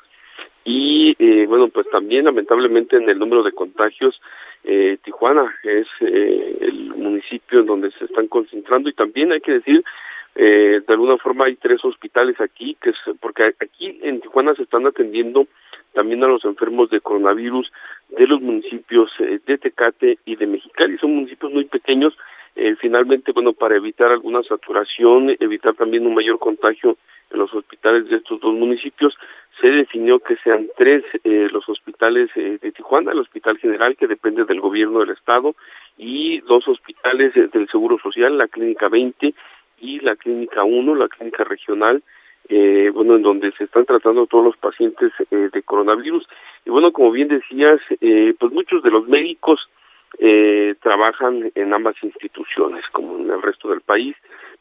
[0.63, 4.21] Y eh, bueno, pues también lamentablemente en el número de contagios
[4.65, 9.53] eh, Tijuana es eh, el municipio en donde se están concentrando y también hay que
[9.53, 9.83] decir
[10.35, 14.63] eh, de alguna forma hay tres hospitales aquí que es porque aquí en Tijuana se
[14.63, 15.47] están atendiendo
[15.93, 17.71] también a los enfermos de coronavirus
[18.09, 20.97] de los municipios eh, de Tecate y de Mexicali.
[20.97, 22.13] Son municipios muy pequeños
[22.55, 26.97] eh, finalmente bueno para evitar alguna saturación evitar también un mayor contagio
[27.31, 29.17] en los hospitales de estos dos municipios
[29.59, 34.07] se definió que sean tres eh, los hospitales eh, de Tijuana, el Hospital General que
[34.07, 35.55] depende del gobierno del estado
[35.97, 39.33] y dos hospitales eh, del Seguro Social, la Clínica 20
[39.79, 42.03] y la Clínica 1, la Clínica Regional,
[42.49, 46.27] eh, bueno, en donde se están tratando todos los pacientes eh, de coronavirus.
[46.65, 49.67] Y bueno, como bien decías, eh, pues muchos de los médicos
[50.19, 54.15] eh, trabajan en ambas instituciones, como en el resto del país,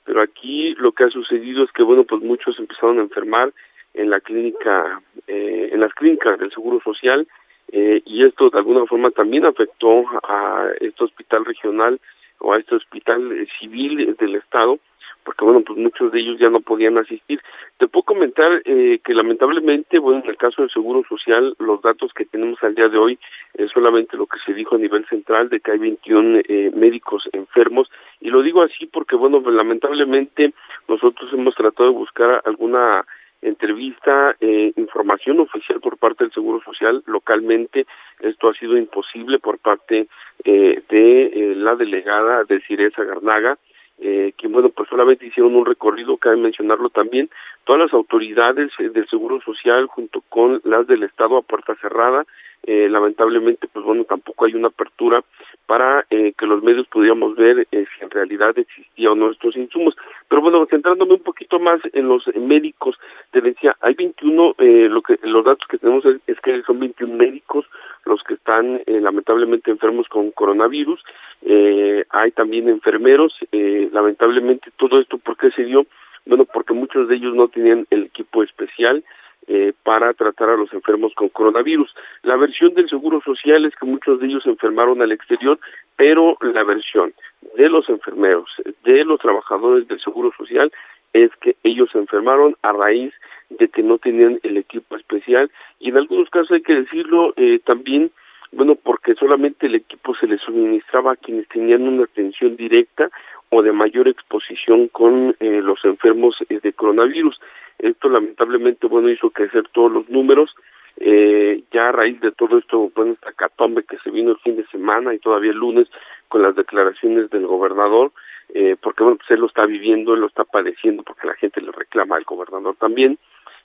[0.04, 3.52] pero aquí lo que ha sucedido es que, bueno, pues muchos empezaron a enfermar
[3.94, 7.26] en la clínica, eh, en las clínicas del Seguro Social
[7.72, 12.00] eh, y esto de alguna forma también afectó a este hospital regional
[12.38, 14.78] o a este hospital eh, civil del Estado
[15.24, 17.40] porque bueno, pues muchos de ellos ya no podían asistir.
[17.78, 22.12] Te puedo comentar eh, que lamentablemente, bueno, en el caso del Seguro Social, los datos
[22.12, 23.18] que tenemos al día de hoy
[23.54, 27.28] es solamente lo que se dijo a nivel central de que hay 21 eh, médicos
[27.32, 30.52] enfermos y lo digo así porque bueno, pues, lamentablemente
[30.88, 33.04] nosotros hemos tratado de buscar alguna
[33.44, 37.86] entrevista, eh, información oficial por parte del Seguro Social localmente.
[38.20, 40.08] Esto ha sido imposible por parte
[40.44, 43.58] eh, de eh, la delegada de Ciresa Garnaga,
[44.00, 47.30] eh, que bueno, pues solamente hicieron un recorrido, cabe mencionarlo también,
[47.64, 52.26] todas las autoridades eh, del Seguro Social junto con las del Estado a puerta cerrada,
[52.66, 55.22] eh, lamentablemente pues bueno tampoco hay una apertura
[55.66, 59.56] para eh, que los medios pudiéramos ver eh, si en realidad existía o no estos
[59.56, 59.94] insumos.
[60.28, 62.96] Pero bueno centrándome un poquito más en los médicos
[63.32, 66.80] te decía hay 21 eh, lo que los datos que tenemos es, es que son
[66.80, 67.66] 21 médicos
[68.06, 71.02] los que están eh, lamentablemente enfermos con coronavirus.
[71.42, 73.34] Eh, hay también enfermeros.
[73.52, 75.86] Eh, lamentablemente todo esto por qué se dio
[76.26, 79.04] bueno porque muchos de ellos no tenían el equipo especial
[79.46, 81.94] eh, para tratar a los enfermos con coronavirus.
[82.22, 85.58] La versión del Seguro Social es que muchos de ellos se enfermaron al exterior,
[85.96, 87.12] pero la versión
[87.56, 88.48] de los enfermeros,
[88.84, 90.72] de los trabajadores del Seguro Social,
[91.12, 93.12] es que ellos se enfermaron a raíz
[93.50, 97.60] de que no tenían el equipo especial y en algunos casos hay que decirlo eh,
[97.64, 98.10] también
[98.54, 103.10] bueno, porque solamente el equipo se les suministraba a quienes tenían una atención directa
[103.50, 107.40] o de mayor exposición con eh, los enfermos eh, de coronavirus.
[107.78, 110.54] Esto lamentablemente, bueno, hizo crecer todos los números.
[110.98, 114.56] Eh, ya a raíz de todo esto, bueno, esta catombe que se vino el fin
[114.56, 115.88] de semana y todavía el lunes
[116.28, 118.12] con las declaraciones del gobernador,
[118.54, 121.60] eh, porque bueno, pues él lo está viviendo, él lo está padeciendo porque la gente
[121.60, 123.18] le reclama al gobernador también,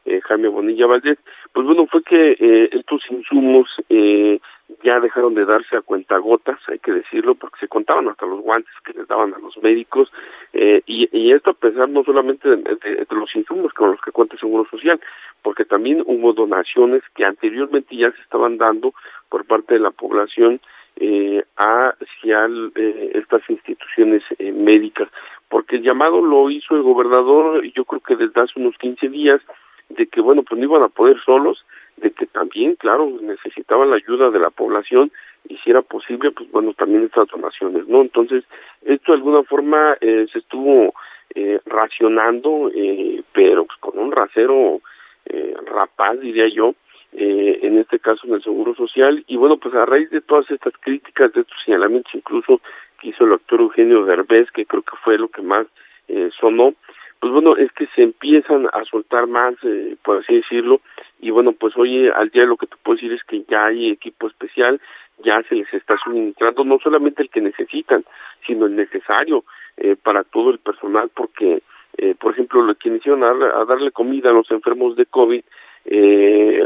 [0.06, 1.18] eh, Jaime Bonilla Valdés,
[1.54, 4.40] pues bueno, fue que eh, estos insumos eh,
[4.84, 8.74] ya dejaron de darse a cuentagotas, hay que decirlo, porque se contaban hasta los guantes
[8.86, 10.12] que les daban a los médicos,
[10.54, 14.40] eh, y, esto a pesar no solamente de, los insumos con los que cuenta el
[14.40, 15.00] Seguro Social,
[15.42, 18.94] porque también hubo donaciones que anteriormente ya se estaban dando
[19.30, 20.60] por parte de la población
[20.96, 25.08] eh, hacia eh, estas instituciones eh, médicas,
[25.48, 29.42] porque el llamado lo hizo el gobernador, yo creo que desde hace unos 15 días,
[29.90, 31.66] de que, bueno, pues no iban a poder solos,
[31.98, 35.12] de que también, claro, necesitaban la ayuda de la población
[35.48, 38.02] y si era posible, pues bueno, también estas donaciones, ¿no?
[38.02, 38.44] Entonces,
[38.86, 40.94] esto de alguna forma eh, se estuvo
[41.36, 44.82] eh, racionando, eh, pero pues con un rasero
[45.26, 46.76] eh, rapaz, diría yo,
[47.14, 50.50] eh, en este caso en el Seguro Social, y bueno, pues a raíz de todas
[50.52, 52.62] estas críticas, de estos señalamientos, incluso
[53.00, 55.66] que hizo el doctor Eugenio Derbez, que creo que fue lo que más
[56.08, 56.74] eh, sonó,
[57.20, 60.82] pues bueno, es que se empiezan a soltar más, eh, por así decirlo,
[61.20, 63.90] y bueno, pues hoy al día lo que te puedo decir es que ya hay
[63.90, 64.80] equipo especial,
[65.24, 68.06] ya se les está suministrando no solamente el que necesitan,
[68.48, 69.44] sino el necesario
[69.78, 71.62] eh, para todo el personal, porque,
[71.98, 75.44] eh, por ejemplo, los que iniciaron a, darle comida a los enfermos de COVID,
[75.86, 76.64] eh,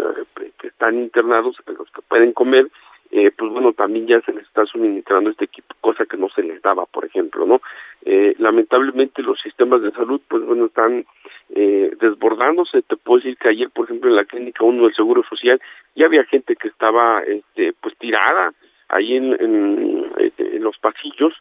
[0.59, 2.67] que están internados, los que pueden comer,
[3.15, 6.41] eh, pues bueno, también ya se les está suministrando este equipo, cosa que no se
[6.41, 7.61] les daba, por ejemplo, ¿no?
[8.03, 11.05] Eh, lamentablemente los sistemas de salud, pues bueno, están
[11.53, 12.81] eh, desbordándose.
[12.81, 15.61] Te puedo decir que ayer, por ejemplo, en la clínica 1 del Seguro Social,
[15.95, 18.51] ya había gente que estaba, este, pues tirada
[18.89, 21.33] ahí en, en, este, en los pasillos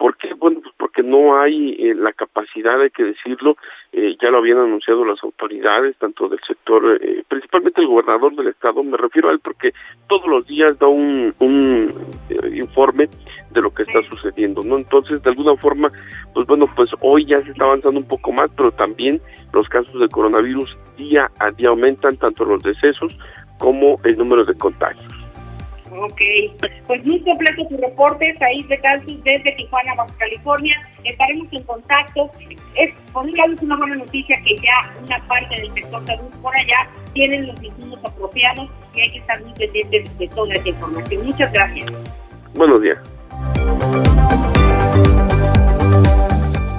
[0.00, 0.32] ¿Por qué?
[0.32, 3.58] Bueno, pues porque no hay eh, la capacidad, hay que decirlo,
[3.92, 8.46] eh, ya lo habían anunciado las autoridades, tanto del sector, eh, principalmente el gobernador del
[8.46, 9.74] estado, me refiero a él porque
[10.08, 11.92] todos los días da un, un
[12.54, 13.10] informe
[13.50, 14.78] de lo que está sucediendo, ¿no?
[14.78, 15.90] Entonces, de alguna forma,
[16.32, 19.20] pues bueno, pues hoy ya se está avanzando un poco más, pero también
[19.52, 23.14] los casos de coronavirus día a día aumentan, tanto los decesos
[23.58, 25.09] como el número de contagios.
[25.92, 26.20] Ok,
[26.86, 30.80] pues muy completo su reporte, Saís de Calcis desde Tijuana, Baja California.
[31.02, 32.30] Estaremos en contacto.
[32.76, 36.30] Es, por un lado, es una buena noticia que ya una parte del sector salud
[36.40, 40.68] por allá tienen los insumos apropiados y hay que estar muy pendientes de toda esta
[40.68, 41.26] información.
[41.26, 41.92] Muchas gracias.
[42.54, 42.98] Buenos días.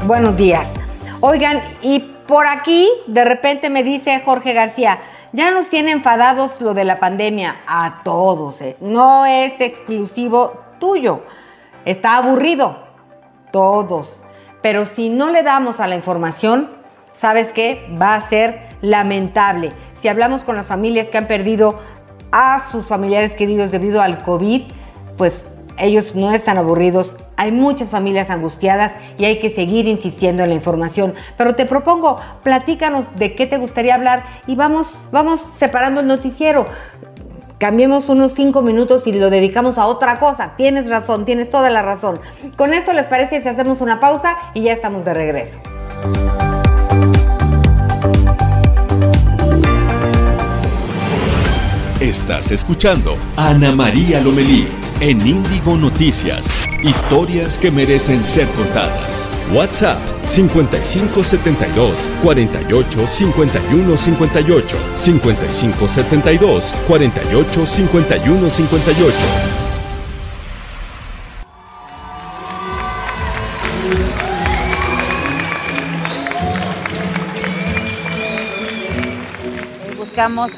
[0.06, 0.67] Buenos días.
[1.19, 5.00] Oigan, y por aquí de repente me dice Jorge García,
[5.34, 8.78] ya nos tiene enfadados lo de la pandemia a todos, ¿eh?
[8.82, 11.24] no es exclusivo tuyo.
[11.86, 12.78] Está aburrido,
[13.52, 14.24] todos.
[14.62, 16.70] Pero si no le damos a la información,
[17.13, 17.89] ¿sabes qué?
[18.00, 19.74] Va a ser lamentable.
[20.00, 21.80] Si hablamos con las familias que han perdido
[22.32, 24.63] a sus familiares queridos debido al COVID,
[25.17, 25.46] pues
[25.78, 30.56] ellos no están aburridos, hay muchas familias angustiadas y hay que seguir insistiendo en la
[30.56, 31.16] información.
[31.38, 36.68] Pero te propongo, platícanos de qué te gustaría hablar y vamos, vamos separando el noticiero.
[37.58, 40.54] Cambiemos unos cinco minutos y lo dedicamos a otra cosa.
[40.56, 42.20] Tienes razón, tienes toda la razón.
[42.58, 45.58] Con esto les parece si hacemos una pausa y ya estamos de regreso.
[52.00, 56.48] Estás escuchando Ana María Lomelí en Índigo Noticias.
[56.84, 59.28] Historias que merecen ser contadas.
[59.52, 69.61] WhatsApp 5572 48 51 58 5572 48 51 58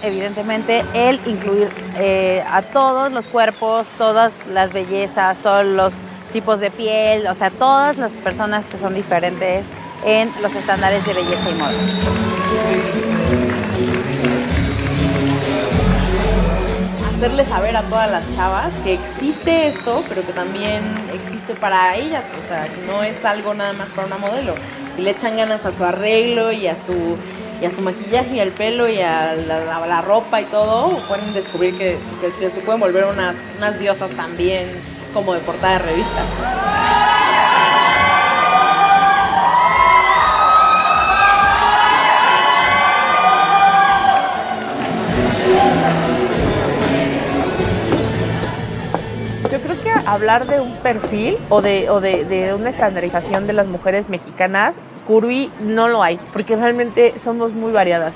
[0.02, 5.94] evidentemente el incluir eh, a todos los cuerpos, todas las bellezas, todos los
[6.34, 9.64] tipos de piel, o sea, todas las personas que son diferentes
[10.06, 11.72] en los estándares de belleza y moda.
[17.16, 22.26] Hacerle saber a todas las chavas que existe esto, pero que también existe para ellas,
[22.38, 24.56] o sea, no es algo nada más para una modelo.
[24.98, 27.18] Si le echan ganas a su arreglo y a su
[27.64, 31.78] y a su maquillaje y al pelo y a la, ropa y todo, pueden descubrir
[31.78, 31.98] que,
[32.50, 34.68] se, pueden volver unas, diosas también
[35.14, 36.26] como de portada de revista.
[49.50, 54.76] Yo creo que hablar de un perfil o de una estandarización de las mujeres mexicanas
[55.06, 58.16] Curvy no lo hay, porque realmente somos muy variadas.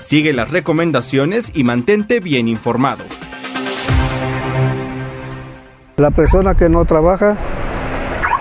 [0.00, 3.04] Sigue las recomendaciones y mantente bien informado.
[5.96, 7.36] La persona que no trabaja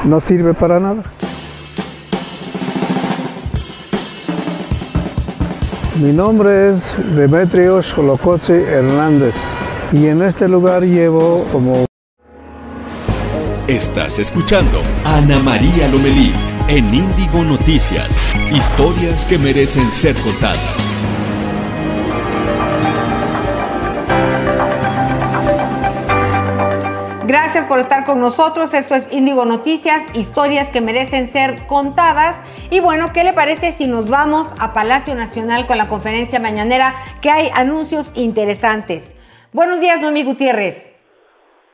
[0.05, 1.03] no sirve para nada.
[6.01, 9.35] Mi nombre es Demetrios Jolocotzi Hernández
[9.91, 11.85] y en este lugar llevo como...
[13.67, 16.33] Estás escuchando Ana María Lomelí
[16.67, 18.17] en Índigo Noticias.
[18.51, 20.92] Historias que merecen ser contadas.
[27.53, 28.73] Gracias por estar con nosotros.
[28.73, 32.35] Esto es Índigo Noticias, historias que merecen ser contadas.
[32.71, 36.95] Y bueno, ¿qué le parece si nos vamos a Palacio Nacional con la conferencia mañanera
[37.21, 39.13] que hay anuncios interesantes?
[39.51, 40.95] Buenos días, Noemi Gutiérrez.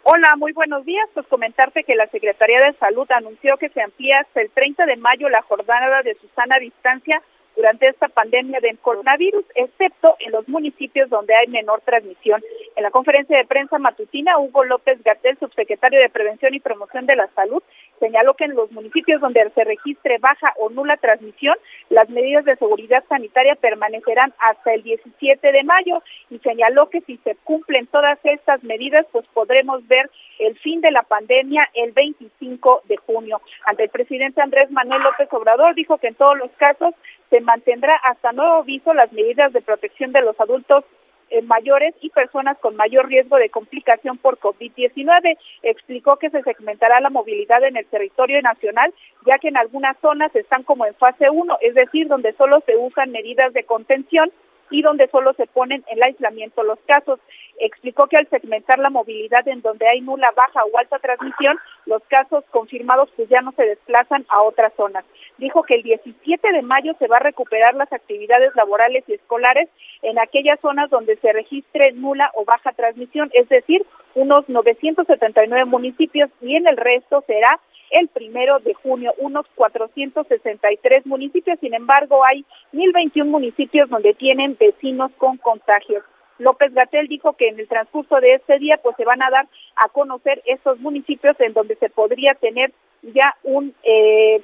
[0.03, 1.07] Hola, muy buenos días.
[1.13, 4.97] Pues comentarte que la Secretaría de Salud anunció que se amplía hasta el 30 de
[4.97, 7.21] mayo la jornada de Susana Distancia
[7.59, 12.41] durante esta pandemia del coronavirus, excepto en los municipios donde hay menor transmisión.
[12.77, 17.17] En la conferencia de prensa matutina, Hugo López Gatel, subsecretario de Prevención y Promoción de
[17.17, 17.61] la Salud,
[17.99, 21.53] señaló que en los municipios donde se registre baja o nula transmisión,
[21.89, 27.17] las medidas de seguridad sanitaria permanecerán hasta el 17 de mayo y señaló que si
[27.25, 32.83] se cumplen todas estas medidas, pues podremos ver el fin de la pandemia el 25
[32.85, 33.41] de junio.
[33.65, 36.95] Ante el presidente Andrés Manuel López Obrador dijo que en todos los casos
[37.29, 40.83] se mantendrá hasta nuevo aviso las medidas de protección de los adultos
[41.31, 45.37] eh, mayores y personas con mayor riesgo de complicación por COVID-19.
[45.61, 48.91] Explicó que se segmentará la movilidad en el territorio nacional,
[49.27, 52.75] ya que en algunas zonas están como en fase 1, es decir, donde solo se
[52.77, 54.31] usan medidas de contención
[54.71, 57.19] y donde solo se ponen en aislamiento los casos.
[57.59, 62.01] Explicó que al segmentar la movilidad en donde hay nula, baja o alta transmisión, los
[62.03, 65.03] casos confirmados pues ya no se desplazan a otras zonas.
[65.37, 69.69] Dijo que el 17 de mayo se va a recuperar las actividades laborales y escolares
[70.01, 76.29] en aquellas zonas donde se registre nula o baja transmisión, es decir, unos 979 municipios
[76.41, 77.59] y en el resto será
[77.91, 81.59] el primero de junio, unos 463 municipios.
[81.59, 86.03] Sin embargo, hay 1.021 municipios donde tienen vecinos con contagios.
[86.37, 89.47] López Gatel dijo que en el transcurso de este día pues se van a dar
[89.75, 92.71] a conocer esos municipios en donde se podría tener
[93.01, 94.41] ya un eh,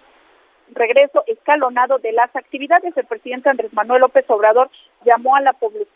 [0.73, 2.95] regreso escalonado de las actividades.
[2.97, 4.69] El presidente Andrés Manuel López Obrador
[5.05, 5.55] llamó a la,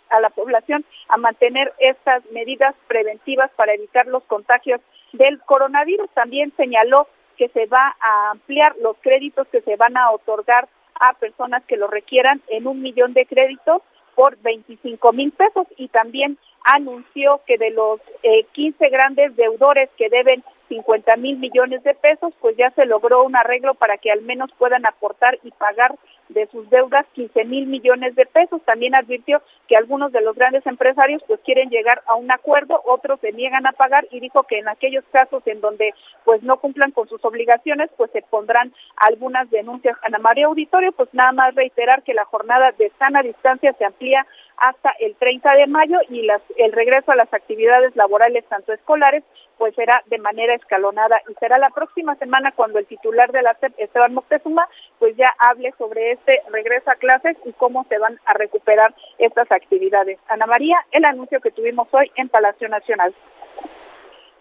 [0.09, 4.79] a la población a mantener estas medidas preventivas para evitar los contagios
[5.13, 6.09] del coronavirus.
[6.11, 7.07] También señaló
[7.39, 10.67] que se va a ampliar los créditos que se van a otorgar
[10.99, 13.81] a personas que lo requieran en un millón de créditos
[14.13, 15.65] por 25 mil pesos.
[15.77, 21.83] Y también anunció que de los eh, 15 grandes deudores que deben 50 mil millones
[21.83, 25.51] de pesos, pues ya se logró un arreglo para que al menos puedan aportar y
[25.51, 25.95] pagar
[26.29, 28.61] de sus deudas 15 mil millones de pesos.
[28.63, 33.19] También advirtió que algunos de los grandes empresarios pues quieren llegar a un acuerdo, otros
[33.19, 35.93] se niegan a pagar y dijo que en aquellos casos en donde
[36.23, 39.97] pues no cumplan con sus obligaciones pues se pondrán algunas denuncias.
[40.03, 44.25] Ana María Auditorio pues nada más reiterar que la jornada de sana distancia se amplía
[44.61, 49.23] hasta el 30 de mayo y las, el regreso a las actividades laborales tanto escolares
[49.59, 53.53] pues será de manera escalonada y será la próxima semana cuando el titular de la
[53.55, 54.67] SEP, Esteban Moctezuma,
[54.99, 59.51] pues ya hable sobre este regreso a clases y cómo se van a recuperar estas
[59.51, 60.17] actividades.
[60.29, 63.13] Ana María, el anuncio que tuvimos hoy en Palacio Nacional.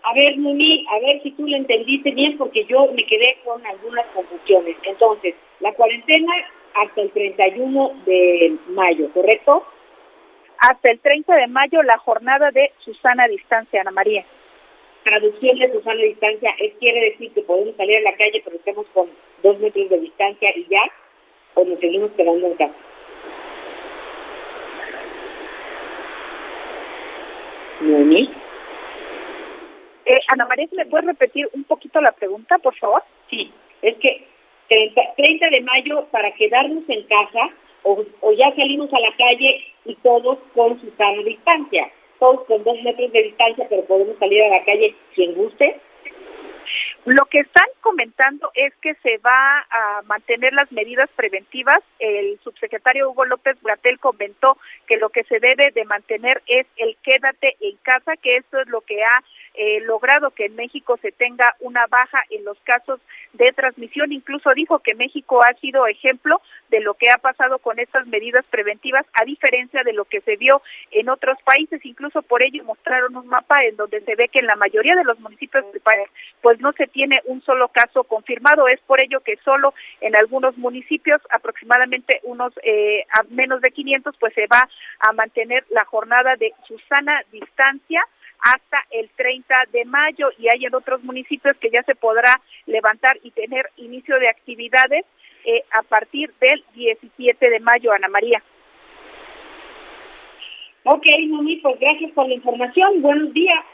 [0.05, 3.67] A ver, Muni, a ver si tú lo entendiste bien, porque yo me quedé con
[3.67, 4.77] algunas confusiones.
[4.85, 6.33] Entonces, la cuarentena
[6.75, 9.67] hasta el 31 de mayo, ¿correcto?
[10.59, 14.25] Hasta el 30 de mayo, la jornada de Susana Distancia, Ana María
[15.09, 18.87] traducción de Susana distancia es quiere decir que podemos salir a la calle pero estemos
[18.93, 19.09] con
[19.43, 20.83] dos metros de distancia y ya
[21.55, 22.75] o nos seguimos quedando en casa.
[27.81, 28.31] ¿Moni?
[30.05, 33.03] Eh, Ana María, ¿me puedes repetir un poquito la pregunta, por favor?
[33.31, 33.53] Sí,
[33.83, 34.27] es que
[34.69, 37.51] 30, 30 de mayo para quedarnos en casa
[37.83, 42.77] o, o ya salimos a la calle y todos con Susana distancia todos con dos
[42.83, 45.81] metros de distancia, pero podemos salir a la calle quien guste.
[47.05, 51.81] Lo que están comentando es que se va a mantener las medidas preventivas.
[51.99, 56.97] El subsecretario Hugo López Bratel comentó que lo que se debe de mantener es el
[57.03, 59.23] quédate en casa, que eso es lo que ha
[59.61, 63.01] eh, logrado que en México se tenga una baja en los casos
[63.33, 64.13] de transmisión.
[64.13, 66.41] Incluso dijo que México ha sido ejemplo
[66.71, 70.37] de lo que ha pasado con estas medidas preventivas, a diferencia de lo que se
[70.37, 71.85] vio en otros países.
[71.85, 75.03] Incluso por ello mostraron un mapa en donde se ve que en la mayoría de
[75.03, 76.09] los municipios del país,
[76.41, 78.69] pues no se tiene un solo caso confirmado.
[78.69, 84.17] Es por ello que solo en algunos municipios, aproximadamente unos eh, a menos de 500,
[84.21, 84.69] pues se va
[85.01, 88.05] a mantener la jornada de Susana distancia
[88.41, 93.19] hasta el 30 de mayo y hay en otros municipios que ya se podrá levantar
[93.23, 95.05] y tener inicio de actividades
[95.45, 98.43] eh, a partir del 17 de mayo, Ana María.
[100.85, 103.03] Ok, Moni, pues gracias por la información.
[103.03, 103.65] Buenos días.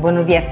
[0.00, 0.44] Buenos días.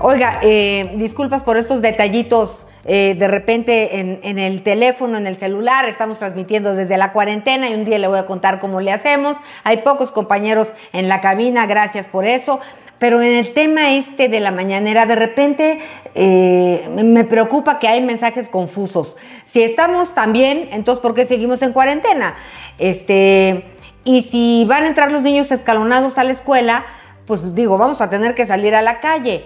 [0.00, 5.88] Oiga, eh, disculpas por estos detallitos eh, de repente en, el teléfono, en el celular,
[5.88, 9.36] estamos transmitiendo desde la cuarentena y un día le voy a contar cómo le hacemos.
[9.64, 12.60] Hay pocos compañeros en la cabina, gracias por eso.
[12.98, 15.80] Pero en el tema este de la mañanera, de repente
[16.14, 19.16] eh, me preocupa que hay mensajes confusos.
[19.44, 22.36] Si estamos también, entonces ¿por qué seguimos en cuarentena?
[22.78, 23.64] Este,
[24.04, 26.84] Y si van a entrar los niños escalonados a la escuela,
[27.26, 29.44] pues digo, vamos a tener que salir a la calle.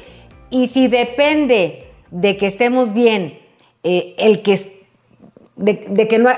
[0.50, 3.40] Y si depende de que estemos bien,
[3.82, 4.86] eh, el que,
[5.56, 6.30] de, que, no,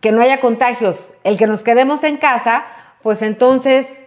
[0.00, 2.64] que no haya contagios, el que nos quedemos en casa,
[3.02, 4.02] pues entonces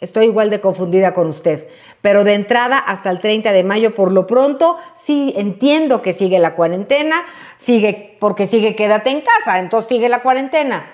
[0.00, 1.68] estoy igual de confundida con usted.
[2.00, 6.38] Pero de entrada hasta el 30 de mayo, por lo pronto, sí entiendo que sigue
[6.38, 7.22] la cuarentena,
[7.58, 10.86] sigue, porque sigue quédate en casa, entonces sigue la cuarentena.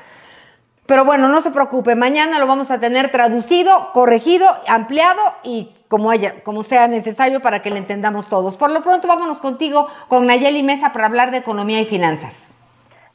[0.86, 6.10] Pero bueno, no se preocupe, mañana lo vamos a tener traducido, corregido, ampliado y como,
[6.10, 8.56] haya, como sea necesario para que le entendamos todos.
[8.56, 12.56] Por lo pronto, vámonos contigo con Nayeli Mesa para hablar de economía y finanzas.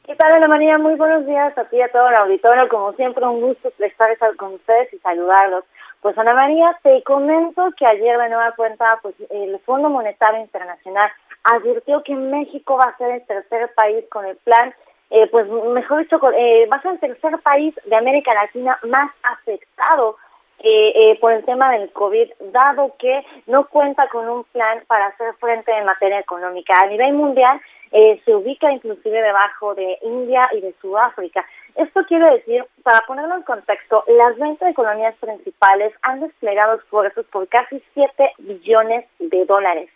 [0.04, 0.78] ¿Qué tal, Ana María?
[0.78, 2.68] Muy buenos días a ti y a todo el auditorio.
[2.68, 5.64] Como siempre, un gusto estar con ustedes y saludarlos.
[6.00, 11.10] Pues Ana María, te comento que ayer de nueva cuenta, pues el Fondo Monetario Internacional
[11.44, 14.74] advirtió que México va a ser el tercer país con el plan,
[15.10, 19.12] eh, pues mejor dicho, eh, va a ser el tercer país de América Latina más
[19.22, 20.16] afectado
[20.62, 25.06] eh, eh, por el tema del COVID, dado que no cuenta con un plan para
[25.06, 26.74] hacer frente en materia económica.
[26.82, 27.60] A nivel mundial,
[27.90, 31.44] eh, se ubica inclusive debajo de India y de Sudáfrica.
[31.76, 37.48] Esto quiere decir, para ponerlo en contexto, las 20 economías principales han desplegado esfuerzos por
[37.48, 39.90] casi 7 billones de dólares.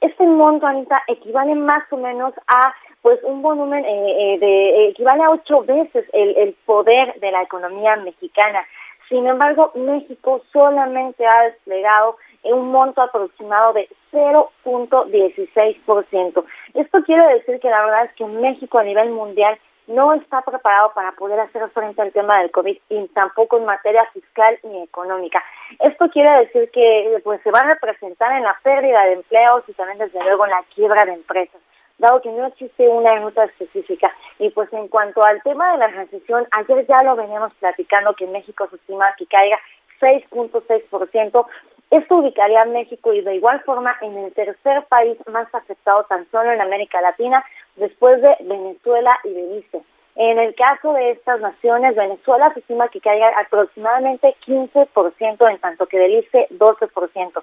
[0.00, 5.22] Este monto, Anita, equivale más o menos a pues un volumen eh, eh, de equivale
[5.22, 8.66] a ocho veces el, el poder de la economía mexicana.
[9.08, 16.44] Sin embargo, México solamente ha desplegado un monto aproximado de 0.16%.
[16.74, 20.90] Esto quiere decir que la verdad es que México a nivel mundial no está preparado
[20.94, 25.44] para poder hacer frente al tema del COVID y tampoco en materia fiscal ni económica.
[25.78, 29.74] Esto quiere decir que pues se va a representar en la pérdida de empleos y
[29.74, 31.60] también desde luego en la quiebra de empresas
[31.98, 34.12] dado que no existe una ruta específica.
[34.38, 38.26] Y pues en cuanto al tema de la recesión, ayer ya lo veníamos platicando que
[38.26, 39.58] México se estima que caiga
[40.00, 41.46] 6.6%.
[41.90, 46.28] Esto ubicaría a México y de igual forma en el tercer país más afectado tan
[46.30, 47.44] solo en América Latina,
[47.76, 49.82] después de Venezuela y Belice.
[50.16, 55.86] En el caso de estas naciones, Venezuela se estima que caiga aproximadamente 15%, en tanto
[55.86, 57.42] que Belice 12%.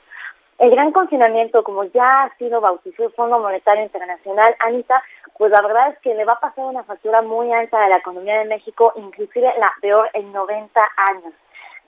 [0.64, 5.04] El gran confinamiento, como ya ha sido bautizado el Fondo Monetario Internacional, Anita,
[5.38, 7.98] pues la verdad es que le va a pasar una factura muy alta a la
[7.98, 11.34] economía de México, inclusive la peor en 90 años.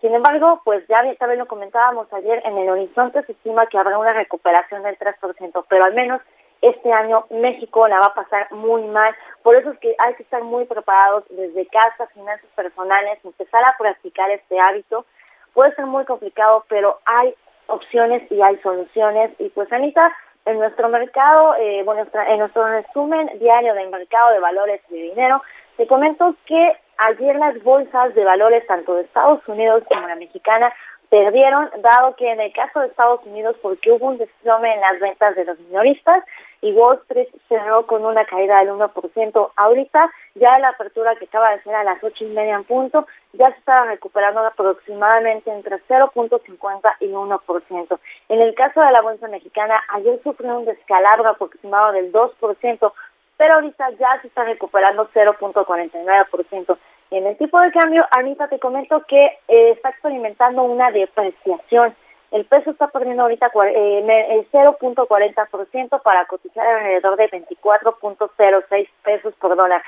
[0.01, 3.97] Sin embargo, pues ya también lo comentábamos ayer, en el horizonte se estima que habrá
[3.97, 6.21] una recuperación del 3%, pero al menos
[6.61, 9.15] este año México la va a pasar muy mal.
[9.41, 13.77] Por eso es que hay que estar muy preparados desde casa, finanzas personales, empezar a
[13.79, 15.05] practicar este hábito.
[15.53, 17.33] Puede ser muy complicado, pero hay
[17.67, 19.31] opciones y hay soluciones.
[19.39, 20.11] Y pues Anita,
[20.45, 25.01] en nuestro mercado, eh, bueno, en nuestro resumen diario del mercado de valores y de
[25.09, 25.41] dinero,
[25.77, 30.71] te comento que ayer las bolsas de valores tanto de Estados Unidos como la mexicana
[31.09, 34.99] perdieron, dado que en el caso de Estados Unidos, porque hubo un desplome en las
[34.99, 36.23] ventas de los minoristas
[36.65, 39.51] y Wall Street cerró con una caída del 1%.
[39.55, 43.05] Ahorita, ya la apertura que acaba de ser a las ocho y media en punto,
[43.33, 47.99] ya se estaba recuperando aproximadamente entre 0.50 y 1%.
[48.29, 52.93] En el caso de la bolsa mexicana, ayer sufrió un descalabro aproximado del 2%,
[53.37, 56.77] pero ahorita ya se está recuperando 0.49%.
[57.11, 61.95] En el tipo de cambio, Anita, te comento que eh, está experimentando una depreciación.
[62.35, 69.55] El peso está perdiendo ahorita eh, el 0.40% para cotizar alrededor de 24.06 pesos por
[69.55, 69.81] dólar.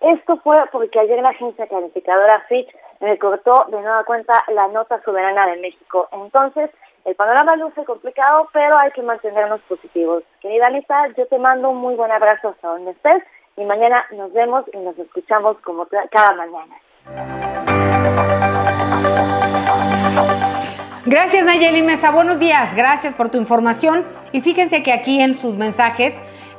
[0.00, 5.48] Esto fue porque ayer la agencia calificadora Fitch recortó de nueva cuenta la nota soberana
[5.48, 6.08] de México.
[6.12, 6.70] Entonces,
[7.04, 10.22] el panorama luce complicado, pero hay que mantenernos positivos.
[10.40, 13.24] Querida Anita, yo te mando un muy buen abrazo hasta donde estés
[13.56, 16.76] y mañana nos vemos y nos escuchamos como cada mañana.
[21.10, 24.04] Gracias Nayeli Mesa, buenos días, gracias por tu información.
[24.30, 26.12] Y fíjense que aquí en sus mensajes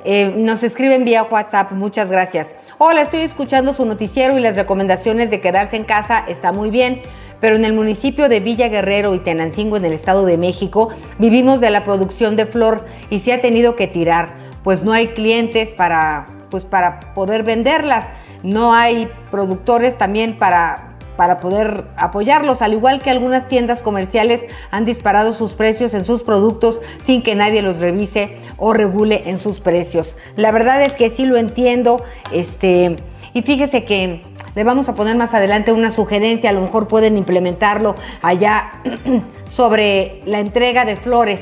[0.04, 2.47] eh, nos escriben vía WhatsApp, muchas gracias.
[2.80, 6.26] Hola, estoy escuchando su noticiero y las recomendaciones de quedarse en casa.
[6.28, 7.04] Está muy bien,
[7.39, 10.89] pero en el municipio de Villa Guerrero y Tenancingo en el Estado de México
[11.20, 14.30] vivimos de la producción de flor y se ha tenido que tirar,
[14.64, 18.08] pues no hay clientes para pues para poder venderlas.
[18.41, 20.89] No hay productores también para,
[21.20, 24.39] para poder apoyarlos, al igual que algunas tiendas comerciales
[24.72, 29.38] han disparado sus precios en sus productos sin que nadie los revise o regule en
[29.38, 30.15] sus precios.
[30.38, 32.01] La verdad es que sí lo entiendo,
[32.32, 32.95] este,
[33.34, 34.22] y fíjese que
[34.55, 38.72] le vamos a poner más adelante una sugerencia, a lo mejor pueden implementarlo allá
[39.53, 41.41] sobre la entrega de flores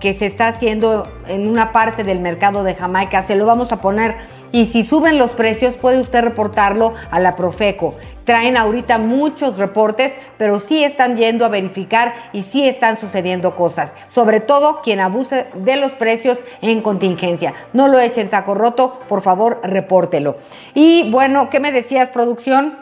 [0.00, 3.24] que se está haciendo en una parte del mercado de Jamaica.
[3.24, 4.16] Se lo vamos a poner
[4.50, 7.94] Y si suben los precios, puede usted reportarlo a la Profeco.
[8.24, 13.92] Traen ahorita muchos reportes, pero sí están yendo a verificar y sí están sucediendo cosas.
[14.08, 17.54] Sobre todo quien abuse de los precios en contingencia.
[17.72, 20.36] No lo echen saco roto, por favor, repórtelo.
[20.74, 22.76] Y bueno, ¿qué me decías, producción?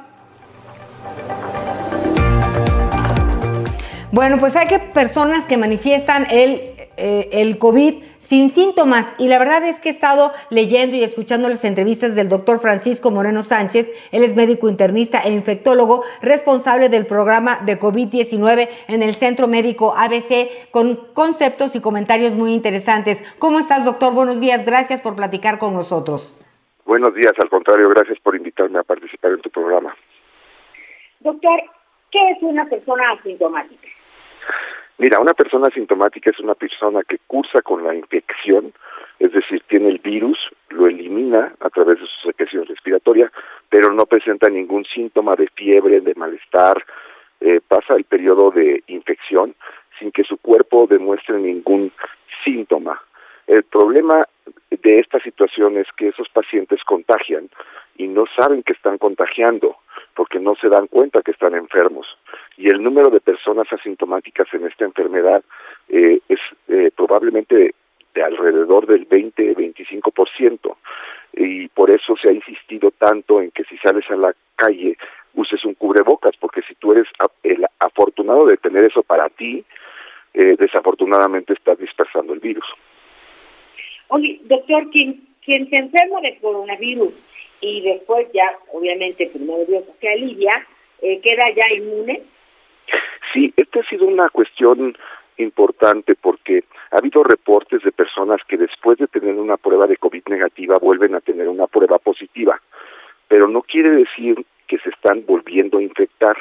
[4.12, 9.14] Bueno, pues hay que personas que manifiestan el, eh, el COVID sin síntomas.
[9.18, 13.11] Y la verdad es que he estado leyendo y escuchando las entrevistas del doctor Francisco
[13.11, 13.91] Moreno Sánchez.
[14.12, 19.95] Él es médico internista e infectólogo, responsable del programa de COVID-19 en el Centro Médico
[19.97, 23.22] ABC, con conceptos y comentarios muy interesantes.
[23.39, 24.12] ¿Cómo estás, doctor?
[24.12, 24.66] Buenos días.
[24.66, 26.37] Gracias por platicar con nosotros.
[26.85, 29.95] Buenos días, al contrario, gracias por invitarme a participar en tu programa.
[31.18, 31.61] Doctor,
[32.12, 33.89] ¿qué es una persona asintomática?
[34.99, 38.72] Mira, una persona asintomática es una persona que cursa con la infección,
[39.18, 40.38] es decir, tiene el virus,
[40.70, 43.30] lo elimina a través de su secreción respiratoria,
[43.68, 46.82] pero no presenta ningún síntoma de fiebre, de malestar,
[47.40, 49.55] eh, pasa el periodo de infección
[49.99, 51.92] sin que su cuerpo demuestre ningún
[52.44, 53.01] síntoma.
[53.47, 54.26] El problema
[54.70, 57.51] de esta situación es que esos pacientes contagian
[57.97, 59.76] y no saben que están contagiando
[60.17, 62.07] porque no se dan cuenta que están enfermos.
[62.57, 65.45] Y el número de personas asintomáticas en esta enfermedad
[65.89, 67.75] eh, es eh, probablemente
[68.14, 70.75] de alrededor del 20-25%.
[71.35, 74.97] Y por eso se ha insistido tanto en que si sales a la calle
[75.35, 77.07] uses un cubrebocas, porque si tú eres
[77.43, 79.62] el afortunado de tener eso para ti,
[80.33, 82.64] eh, desafortunadamente estás dispersando el virus.
[84.09, 87.12] Oye, doctor, quien, quien se enferma de coronavirus
[87.61, 90.66] y después ya, obviamente, primero Dios se alivia,
[91.02, 92.22] eh, queda ya inmune.
[93.32, 94.96] Sí, esta ha sido una cuestión
[95.38, 100.22] importante porque ha habido reportes de personas que después de tener una prueba de COVID
[100.28, 102.61] negativa vuelven a tener una prueba positiva,
[103.28, 106.36] pero no quiere decir que se están volviendo a infectar.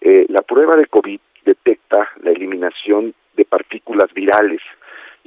[0.00, 4.60] Eh, la prueba de COVID detecta la eliminación de partículas virales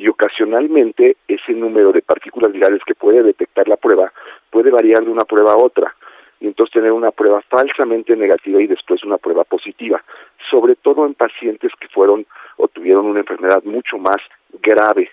[0.02, 4.12] y ocasionalmente ese número de partículas virales que puede detectar la prueba
[4.50, 5.96] puede variar de una prueba a otra
[6.40, 10.04] y entonces tener una prueba falsamente negativa y después una prueba positiva,
[10.50, 12.26] sobre todo en pacientes que fueron
[12.58, 14.18] o tuvieron una enfermedad mucho más
[14.64, 15.12] grave.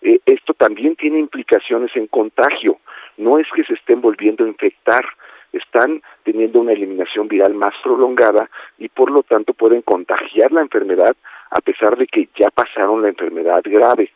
[0.00, 2.78] Eh, esto también tiene implicaciones en contagio,
[3.18, 5.04] no es que se estén volviendo a infectar,
[5.52, 11.14] están teniendo una eliminación viral más prolongada y por lo tanto pueden contagiar la enfermedad
[11.50, 14.10] a pesar de que ya pasaron la enfermedad grave.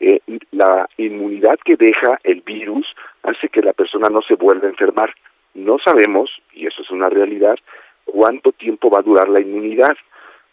[0.00, 0.20] Eh,
[0.52, 2.86] la inmunidad que deja el virus
[3.22, 5.14] hace que la persona no se vuelva a enfermar.
[5.54, 7.56] No sabemos, y eso es una realidad,
[8.04, 9.96] cuánto tiempo va a durar la inmunidad,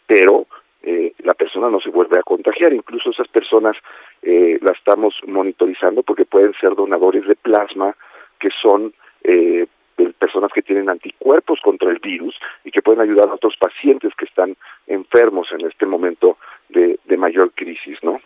[0.06, 0.46] pero
[0.82, 2.72] eh, la persona no se vuelve a contagiar.
[2.72, 3.76] Incluso esas personas
[4.22, 7.96] eh, las estamos monitorizando porque pueden ser donadores de plasma
[8.38, 8.92] que son
[9.24, 9.66] eh,
[10.18, 14.26] personas que tienen anticuerpos contra el virus y que pueden ayudar a otros pacientes que
[14.26, 16.36] están enfermos en este momento
[16.68, 18.20] de, de mayor crisis, ¿no?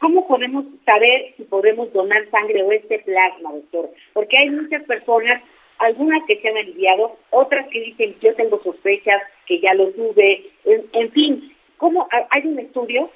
[0.00, 3.90] ¿Cómo podemos saber si podemos donar sangre o este plasma, doctor?
[4.14, 5.42] Porque hay muchas personas,
[5.78, 10.46] algunas que se han aliviado, otras que dicen yo tengo sospechas, que ya lo tuve,
[10.64, 13.10] en, fin, ¿cómo hay un estudio?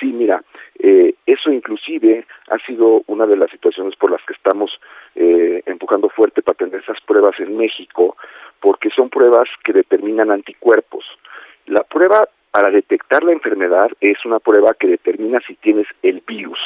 [0.00, 0.42] Sí, mira,
[0.80, 4.72] eh, eso inclusive ha sido una de las situaciones por las que estamos
[5.14, 8.16] eh, empujando fuerte para tener esas pruebas en México,
[8.60, 11.04] porque son pruebas que determinan anticuerpos.
[11.66, 16.60] La prueba para detectar la enfermedad es una prueba que determina si tienes el virus.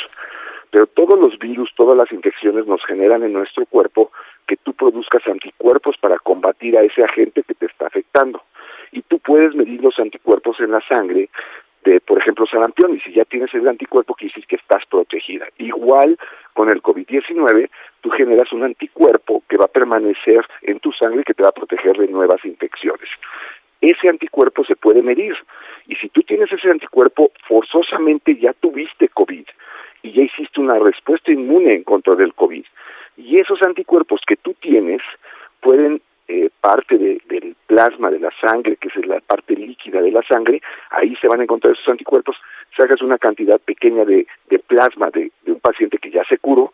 [0.70, 4.12] Pero todos los virus, todas las infecciones nos generan en nuestro cuerpo
[4.46, 8.42] que tú produzcas anticuerpos para combatir a ese agente que te está afectando.
[8.92, 11.30] Y tú puedes medir los anticuerpos en la sangre
[11.84, 15.46] de, por ejemplo, sarampión, y si ya tienes el anticuerpo, quiere decir que estás protegida.
[15.56, 16.18] Igual
[16.52, 17.70] con el COVID-19,
[18.02, 21.52] tú generas un anticuerpo que va a permanecer en tu sangre que te va a
[21.52, 23.08] proteger de nuevas infecciones
[23.80, 25.34] ese anticuerpo se puede medir.
[25.86, 29.46] Y si tú tienes ese anticuerpo, forzosamente ya tuviste COVID
[30.02, 32.64] y ya hiciste una respuesta inmune en contra del COVID.
[33.16, 35.02] Y esos anticuerpos que tú tienes
[35.60, 40.22] pueden eh, parte del plasma de la sangre, que es la parte líquida de la
[40.22, 40.60] sangre,
[40.90, 42.36] ahí se van a encontrar esos anticuerpos,
[42.76, 44.26] sacas una cantidad pequeña de,
[44.66, 46.72] plasma de, de un paciente que ya se curó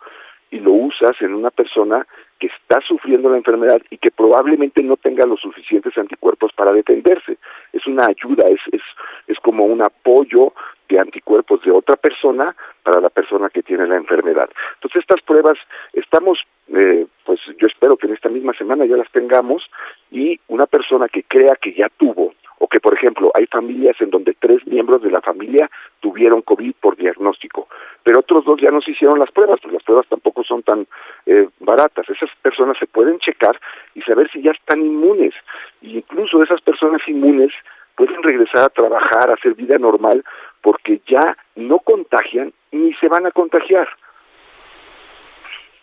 [0.51, 2.07] y lo usas en una persona
[2.38, 7.38] que está sufriendo la enfermedad y que probablemente no tenga los suficientes anticuerpos para defenderse.
[7.72, 8.82] Es una ayuda, es, es,
[9.26, 10.53] es como un apoyo
[10.88, 14.51] de anticuerpos de otra persona para la persona que tiene la enfermedad.
[14.74, 15.55] Entonces estas pruebas
[15.92, 16.38] estamos,
[16.68, 19.64] eh, pues yo espero que en esta misma semana ya las tengamos
[20.11, 22.34] y una persona que crea que ya tuvo
[22.65, 26.73] o que por ejemplo hay familias en donde tres miembros de la familia tuvieron COVID
[26.81, 27.69] por diagnóstico,
[28.03, 30.87] pero otros dos ya no se hicieron las pruebas, pues las pruebas tampoco son tan
[31.27, 32.09] eh, baratas.
[32.09, 33.61] Esas personas se pueden checar
[33.95, 35.35] y saber si ya están inmunes.
[35.83, 37.53] Y incluso esas personas inmunes
[37.97, 40.25] pueden regresar a trabajar, a hacer vida normal,
[40.62, 43.89] porque ya no contagian ni se van a contagiar.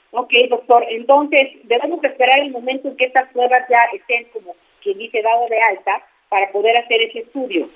[0.10, 0.84] Ok, doctor.
[0.90, 5.48] Entonces, debemos esperar el momento en que estas pruebas ya estén, como quien dice, dado
[5.48, 6.02] de alta
[6.32, 7.68] para poder hacer ese estudio.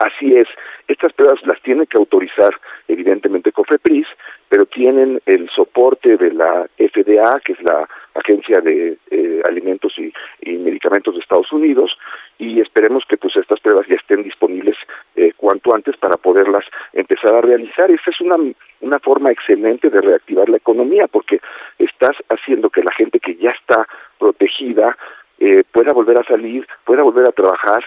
[0.00, 0.48] Así es,
[0.88, 2.50] estas pruebas las tiene que autorizar
[2.88, 4.06] evidentemente COFEPRIS,
[4.48, 10.10] pero tienen el soporte de la FDA, que es la Agencia de eh, Alimentos y,
[10.56, 11.96] Medicamentos de Estados Unidos,
[12.38, 14.76] y esperemos que pues estas pruebas ya estén disponibles
[15.16, 16.64] eh, cuanto antes para poderlas
[16.94, 17.90] empezar a realizar.
[17.90, 18.36] Esa es una,
[18.80, 21.40] una forma excelente de reactivar la economía, porque
[21.78, 23.86] estás haciendo que la gente que ya está
[24.18, 24.96] protegida
[25.40, 27.82] eh, pueda volver a salir, pueda volver a trabajar,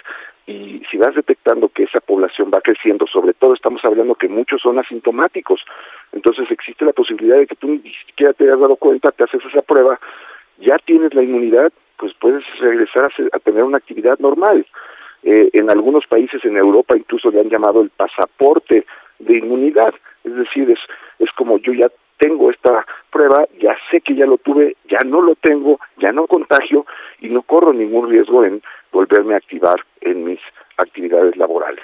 [0.46, 4.62] y si vas detectando que esa población va creciendo, sobre todo estamos hablando que muchos
[4.62, 5.62] son asintomáticos,
[6.12, 9.42] entonces existe la posibilidad de que tú ni siquiera te hayas dado cuenta, te haces
[9.46, 10.00] esa prueba,
[10.60, 14.66] ya tienes la inmunidad, pues puedes regresar a, tener una actividad normal.
[15.24, 18.86] Eh, en algunos países en Europa incluso le han llamado el pasaporte
[19.20, 19.94] de inmunidad,
[20.26, 20.80] es decir, es,
[21.20, 21.88] es como yo ya
[22.18, 26.28] tengo esta prueba, ya sé que ya lo tuve, ya no lo tengo, ya no
[26.28, 26.86] contagio
[27.20, 28.62] y no corro ningún riesgo en
[28.92, 30.40] volverme a activar en mis
[30.78, 31.84] actividades laborales.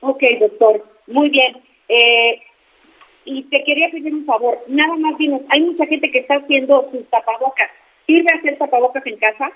[0.00, 1.56] Ok, doctor, muy bien.
[1.88, 2.42] Eh,
[3.24, 6.88] y te quería pedir un favor, nada más dinos, hay mucha gente que está haciendo
[6.90, 7.70] sus tapabocas.
[8.06, 9.52] ¿Sirve hacer tapabocas en casa?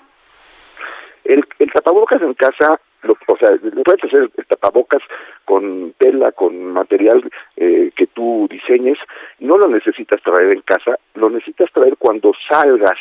[1.23, 3.51] El, el tapabocas en casa, lo, o sea,
[3.83, 5.01] puedes hacer tapabocas
[5.45, 7.23] con tela, con material
[7.55, 8.97] eh, que tú diseñes,
[9.39, 12.97] no lo necesitas traer en casa, lo necesitas traer cuando salgas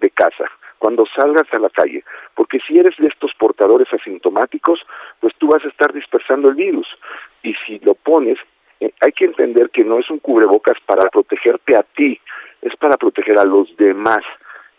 [0.00, 0.50] de casa
[0.84, 4.80] cuando salgas a la calle, porque si eres de estos portadores asintomáticos,
[5.18, 6.86] pues tú vas a estar dispersando el virus.
[7.42, 8.36] Y si lo pones,
[8.80, 12.20] eh, hay que entender que no es un cubrebocas para protegerte a ti,
[12.60, 14.22] es para proteger a los demás.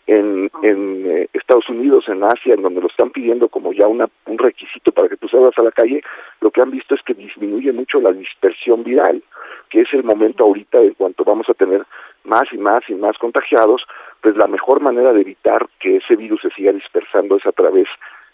[0.06, 4.08] En, en eh, Estados Unidos, en Asia, en donde lo están pidiendo como ya una,
[4.26, 6.00] un requisito para que tú salgas a la calle,
[6.40, 9.22] lo que han visto es que disminuye mucho la dispersión viral,
[9.68, 11.84] que es el momento ahorita en cuanto vamos a tener
[12.22, 13.82] más y más y más contagiados,
[14.20, 17.88] pues la mejor manera de evitar que ese virus se siga dispersando es a través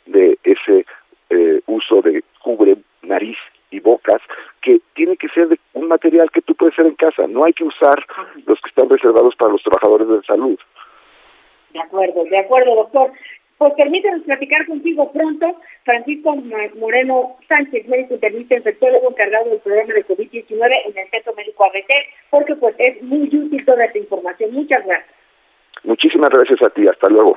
[0.06, 0.84] de ese
[1.30, 3.38] eh, uso de cubre nariz
[3.70, 4.20] y bocas,
[4.60, 7.52] que tiene que ser de un material que tú puedes hacer en casa, no hay
[7.52, 8.04] que usar
[8.46, 10.58] los que están reservados para los trabajadores de salud.
[11.72, 13.12] De acuerdo, de acuerdo, doctor.
[13.58, 15.56] Pues permítanos platicar contigo pronto.
[15.84, 16.34] Francisco
[16.76, 21.88] Moreno Sánchez, médico internista infectólogo encargado del programa de COVID-19 en el Centro Médico ABC,
[22.30, 24.52] porque pues es muy útil toda esta información.
[24.52, 25.14] Muchas gracias.
[25.84, 26.86] Muchísimas gracias a ti.
[26.88, 27.36] Hasta luego.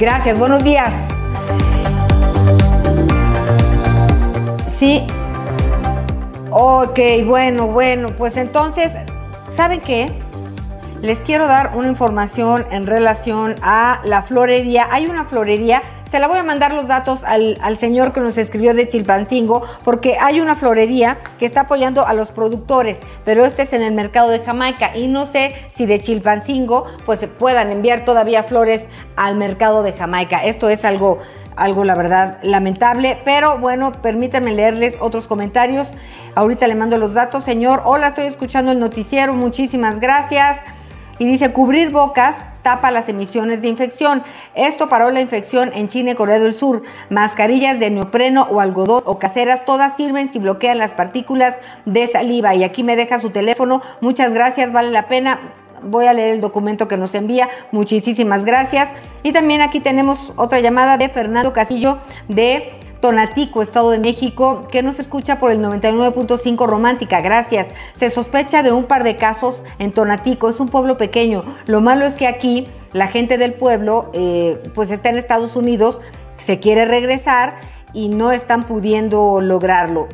[0.00, 0.38] Gracias.
[0.38, 0.90] Buenos días.
[4.78, 5.06] Sí.
[6.50, 8.92] Ok, bueno, bueno, pues entonces,
[9.54, 10.08] ¿saben qué?
[11.06, 14.88] Les quiero dar una información en relación a la florería.
[14.90, 15.80] Hay una florería
[16.10, 20.16] se la voy a mandar los datos al, señor que nos escribió de Chilpancingo, porque
[20.18, 24.30] hay una florería que está apoyando a los productores, pero este es en el mercado
[24.30, 29.36] de Jamaica y no sé si de Chilpancingo pues se puedan enviar todavía flores al
[29.36, 30.44] mercado de Jamaica.
[30.44, 31.18] Esto es algo,
[31.54, 35.86] algo la verdad lamentable, pero bueno, permítanme leerles otros comentarios.
[36.34, 37.82] Ahorita le mando los datos, señor.
[37.84, 40.58] Hola, estoy escuchando el noticiero, muchísimas gracias.
[41.18, 42.36] Y dice, cubrir bocas
[42.66, 44.24] tapa las emisiones de infección.
[44.56, 46.82] Esto paró la infección en China y Corea del Sur.
[47.10, 51.54] Mascarillas de neopreno o algodón o caseras, todas sirven si bloquean las partículas
[51.84, 52.56] de saliva.
[52.56, 53.82] Y aquí me deja su teléfono.
[54.00, 55.38] Muchas gracias, vale la pena.
[55.82, 57.48] Voy a leer el documento que nos envía.
[57.70, 58.88] Muchísimas gracias.
[59.22, 62.74] Y también aquí tenemos otra llamada de Fernando Casillo de
[63.06, 67.20] Tonatico, Estado de México, que nos escucha por el 99.5 Romántica.
[67.20, 67.68] Gracias.
[67.94, 70.50] Se sospecha de un par de casos en Tonatico.
[70.50, 71.44] Es un pueblo pequeño.
[71.66, 76.00] Lo malo es que aquí la gente del pueblo, eh, pues está en Estados Unidos,
[76.44, 77.58] se quiere regresar
[77.92, 80.08] y no están pudiendo lograrlo.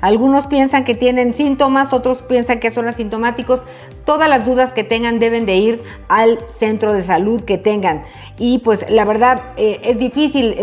[0.00, 3.64] Algunos piensan que tienen síntomas, otros piensan que son asintomáticos.
[4.06, 8.02] Todas las dudas que tengan deben de ir al centro de salud que tengan.
[8.38, 10.56] Y pues la verdad eh, es difícil,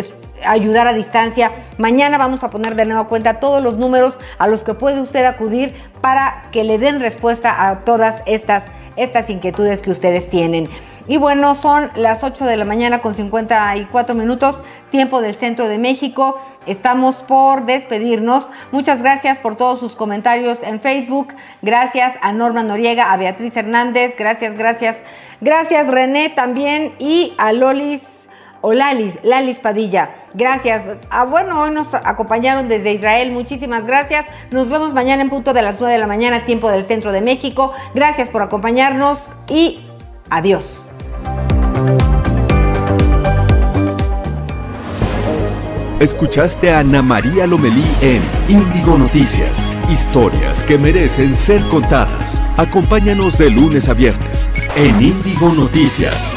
[0.46, 1.52] ayudar a distancia.
[1.78, 5.26] Mañana vamos a poner de nuevo cuenta todos los números a los que puede usted
[5.26, 8.64] acudir para que le den respuesta a todas estas,
[8.96, 10.70] estas inquietudes que ustedes tienen.
[11.08, 14.58] Y bueno, son las 8 de la mañana con 54 minutos,
[14.92, 16.40] tiempo del centro de México.
[16.66, 18.46] Estamos por despedirnos.
[18.74, 21.30] Muchas gracias por todos sus comentarios en Facebook.
[21.62, 24.16] Gracias a Norma Noriega, a Beatriz Hernández.
[24.18, 24.98] Gracias, gracias.
[25.40, 28.17] Gracias René también y a Lolis
[28.62, 30.10] o Lalis, Lalis Padilla.
[30.34, 30.84] Gracias.
[31.10, 33.32] Ah, bueno, hoy nos acompañaron desde Israel.
[33.32, 34.26] Muchísimas gracias.
[34.52, 37.22] Nos vemos mañana en punto de las 9 de la mañana, tiempo del centro de
[37.22, 37.74] México.
[37.94, 39.82] Gracias por acompañarnos y
[40.30, 40.84] adiós.
[46.00, 49.58] Escuchaste a Ana María Lomelí en Índigo Noticias.
[49.90, 52.40] Historias que merecen ser contadas.
[52.56, 56.37] Acompáñanos de lunes a viernes en Índigo Noticias.